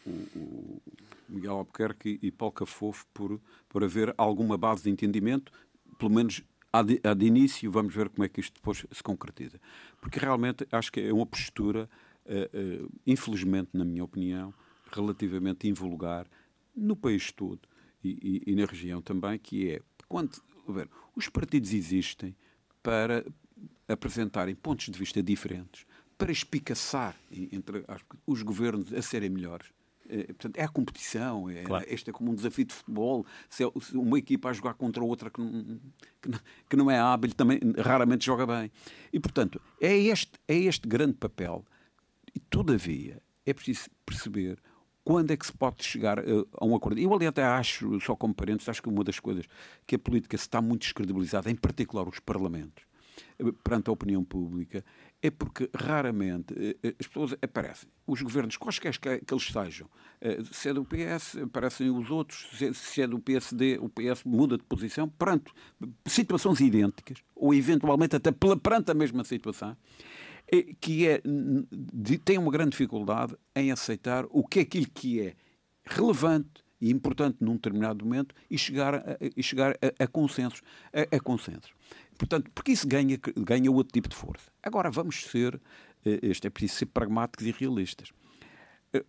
[0.06, 0.82] o, o
[1.30, 3.40] Miguel Albuquerque e Paulo Cafofo por,
[3.70, 5.52] por haver alguma base de entendimento,
[5.98, 9.62] pelo menos há de, de início, vamos ver como é que isto depois se concretiza.
[10.02, 11.90] Porque realmente acho que é uma postura,
[12.26, 14.54] uh, uh, infelizmente, na minha opinião,
[14.92, 16.28] relativamente invulgar
[16.76, 17.62] no país todo
[18.04, 20.32] e, e, e na região também, que é quando
[20.68, 22.36] ver, os partidos existem
[22.84, 23.24] para
[23.88, 25.86] apresentarem pontos de vista diferentes,
[26.18, 27.84] para espicaçar entre
[28.28, 29.72] os governos a serem melhores
[30.12, 31.86] é, portanto, é a competição, é, claro.
[31.88, 33.26] este é como um desafio de futebol.
[33.50, 35.80] Se, é, se uma equipa a jogar contra outra que não,
[36.22, 36.40] que não,
[36.70, 38.70] que não é hábil, também raramente joga bem.
[39.14, 41.66] E, portanto, é este, é este grande papel.
[42.36, 44.60] E, todavia, é preciso perceber
[45.04, 46.24] quando é que se pode chegar a,
[46.60, 47.00] a um acordo.
[47.00, 49.46] Eu ali até acho, só como parênteses, acho que uma das coisas
[49.88, 52.84] que a política está muito descredibilizada, em particular os parlamentos,
[53.64, 54.84] perante a opinião pública,
[55.22, 57.88] é porque raramente eh, eh, as pessoas aparecem.
[58.08, 59.88] Os governos, quaisquer que, eles sejam,
[60.20, 64.58] eh, se é do PS, aparecem os outros, se é do PSD, o PS muda
[64.58, 65.52] de posição perante
[66.06, 69.78] situações idênticas, ou eventualmente até perante a mesma situação,
[70.82, 71.22] que é,
[72.26, 75.36] tem uma grande dificuldade em aceitar o que é aquilo que é
[75.86, 80.62] relevante e importante num determinado momento e chegar a, e chegar a, a consensos.
[80.92, 81.72] A, a consensos.
[82.22, 84.52] Portanto, porque isso ganha, ganha outro tipo de força.
[84.62, 85.60] Agora, vamos ser,
[86.06, 88.12] eh, este é preciso ser pragmáticos e realistas.
[88.94, 89.04] Eh,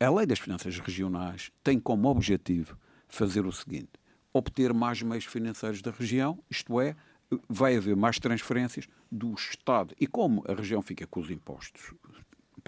[0.00, 2.76] a lei das finanças regionais tem como objetivo
[3.06, 3.92] fazer o seguinte:
[4.32, 6.96] obter mais meios financeiros da região, isto é,
[7.48, 9.94] vai haver mais transferências do Estado.
[10.00, 11.94] E como a região fica com os impostos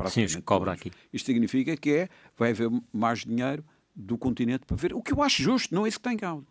[0.07, 0.93] Sim, cobra aqui.
[1.12, 4.95] Isto significa que é, vai haver mais dinheiro do continente para ver.
[4.95, 6.47] O que eu acho justo, não é isso que tem causa.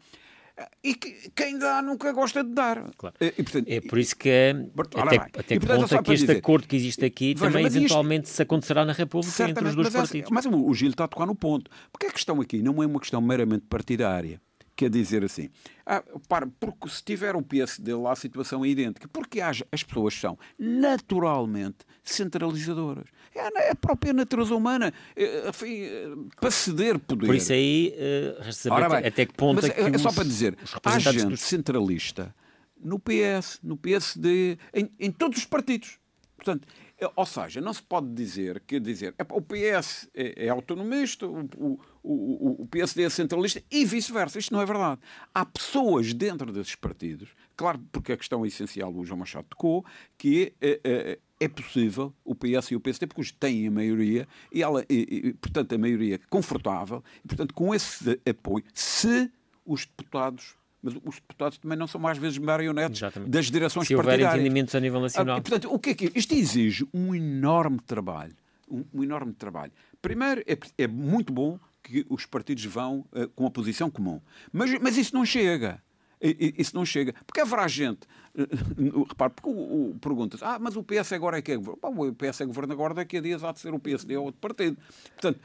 [0.83, 2.89] E que, quem dá nunca gosta de dar.
[2.97, 3.15] Claro.
[3.21, 4.55] E, portanto, é por isso que é,
[4.95, 7.45] até, até e, portanto, que ponto é que este dizer, acordo que existe aqui veja,
[7.45, 10.31] também eventualmente isto, se acontecerá na República entre os dois mas, partidos.
[10.31, 11.69] Mas o Gil está a tocar no ponto.
[11.91, 14.41] Porque a questão aqui não é uma questão meramente partidária
[14.77, 15.49] quer dizer assim,
[15.85, 19.83] ah, para, porque se tiver um PSD lá a situação é idêntica, porque as, as
[19.83, 23.07] pessoas são naturalmente centralizadoras.
[23.33, 26.09] É a própria natureza humana eh, enfim, eh,
[26.39, 27.25] para ceder poder.
[27.25, 27.93] Por isso aí,
[28.39, 31.25] uh, saber bem, até que ponto é que É só os, para dizer, há gente
[31.25, 31.41] dos...
[31.41, 32.33] centralista
[32.79, 35.99] no PS, no PSD, em, em todos os partidos.
[36.35, 36.67] Portanto,
[37.15, 42.63] ou seja, não se pode dizer, quer dizer, o PS é, é autonomista, o, o,
[42.63, 44.39] o, PSD é centralista e vice-versa.
[44.39, 44.99] Isto não é verdade.
[45.33, 49.85] Há pessoas dentro desses partidos, claro, porque a questão essencial o João Machado tocou,
[50.17, 54.63] que é, é, é possível o PS e o PSD, porque têm a maioria, e,
[54.63, 59.31] ela, e, e, portanto, a maioria confortável, e, portanto, com esse apoio, se
[59.63, 63.29] os deputados mas os deputados também não são mais vezes marionetes Exatamente.
[63.29, 64.21] das direções Se partidárias.
[64.21, 65.37] Se houver entendimentos a nível nacional.
[65.37, 68.35] Ah, portanto, o que é que Isto exige um enorme trabalho.
[68.69, 69.71] Um, um enorme trabalho.
[70.01, 74.21] Primeiro, é, é, muito bom que os partidos vão uh, com a posição comum.
[74.51, 75.81] Mas, mas isso não chega.
[76.19, 77.13] Isso não chega.
[77.25, 77.99] Porque haverá gente.
[79.09, 81.79] Repare, porque o, o pergunta-se: ah, mas o PS agora é que é governo.
[81.81, 84.39] o PS é governo agora, daqui a dias há de ser o PSD ou outro
[84.39, 84.77] partido.
[85.19, 85.39] Portanto,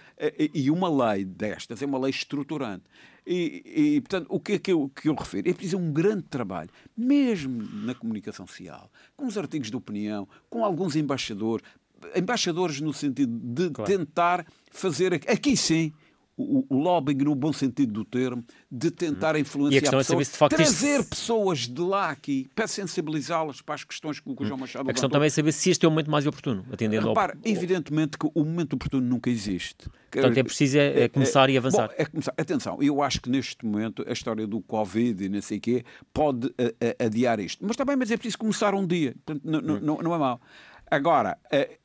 [0.54, 2.84] e uma lei destas é uma lei estruturante.
[3.26, 3.62] E,
[3.96, 5.48] e portanto, o que é que eu, que eu refiro?
[5.48, 10.64] É preciso um grande trabalho, mesmo na comunicação social, com os artigos de opinião, com
[10.64, 11.64] alguns embaixadores,
[12.16, 13.90] embaixadores no sentido de claro.
[13.90, 15.92] tentar fazer aqui sim
[16.36, 21.00] o, o, lobbying no bom sentido do termo, de tentar influenciar é pessoas, é trazer
[21.00, 21.10] este...
[21.10, 25.10] pessoas de lá aqui para sensibilizá-las para as questões que o João Machado A questão
[25.10, 27.40] também é saber se este é o momento mais oportuno, atendendo Repara, ao...
[27.50, 29.88] evidentemente que o momento oportuno nunca existe.
[30.10, 31.88] Portanto, é preciso é, é começar é, e avançar.
[31.88, 32.34] Bom, é começar.
[32.36, 35.84] Atenção, eu acho que neste momento a história do Covid e não sei o quê
[36.12, 37.64] pode a, a, adiar isto.
[37.66, 39.14] Mas também mas é preciso começar um dia.
[39.24, 40.40] Portanto, não, não, não é mau.
[40.90, 41.78] Agora, é,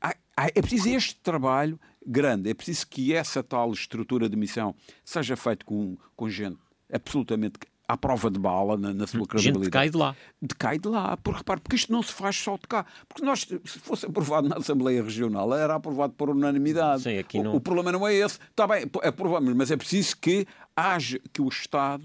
[0.54, 2.50] é preciso este trabalho grande.
[2.50, 6.58] É preciso que essa tal estrutura de missão seja feita com, com gente
[6.92, 9.64] absolutamente à prova de bala na, na sua credibilidade.
[9.64, 10.16] Gente cai de lá.
[10.40, 12.84] Decai de lá, porque repare, porque isto não se faz só de cá.
[13.08, 17.04] Porque nós, se fosse aprovado na Assembleia Regional, era aprovado por unanimidade.
[17.04, 17.52] Sim, aqui não...
[17.52, 18.38] o, o problema não é esse.
[18.50, 20.46] Está bem, é aprovamos, mas é preciso que
[20.78, 22.04] haja, que o Estado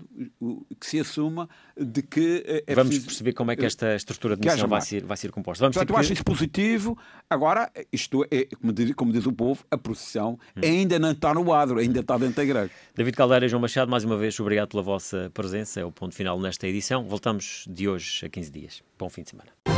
[0.79, 1.47] que se assuma
[1.77, 4.81] de que é, é Vamos preciso, perceber como é que esta estrutura de missão vai
[4.81, 5.63] ser, vai ser composta.
[5.63, 6.97] Vamos Portanto, eu acho isso positivo.
[7.29, 10.61] Agora, isto é, como diz, como diz o povo, a procissão hum.
[10.63, 12.71] ainda não está no adro, ainda está dentro da igreja.
[12.95, 15.79] David Caldeira e João Machado, mais uma vez, obrigado pela vossa presença.
[15.79, 17.03] É o ponto final nesta edição.
[17.03, 18.83] Voltamos de hoje a 15 dias.
[18.97, 19.72] Bom fim de semana.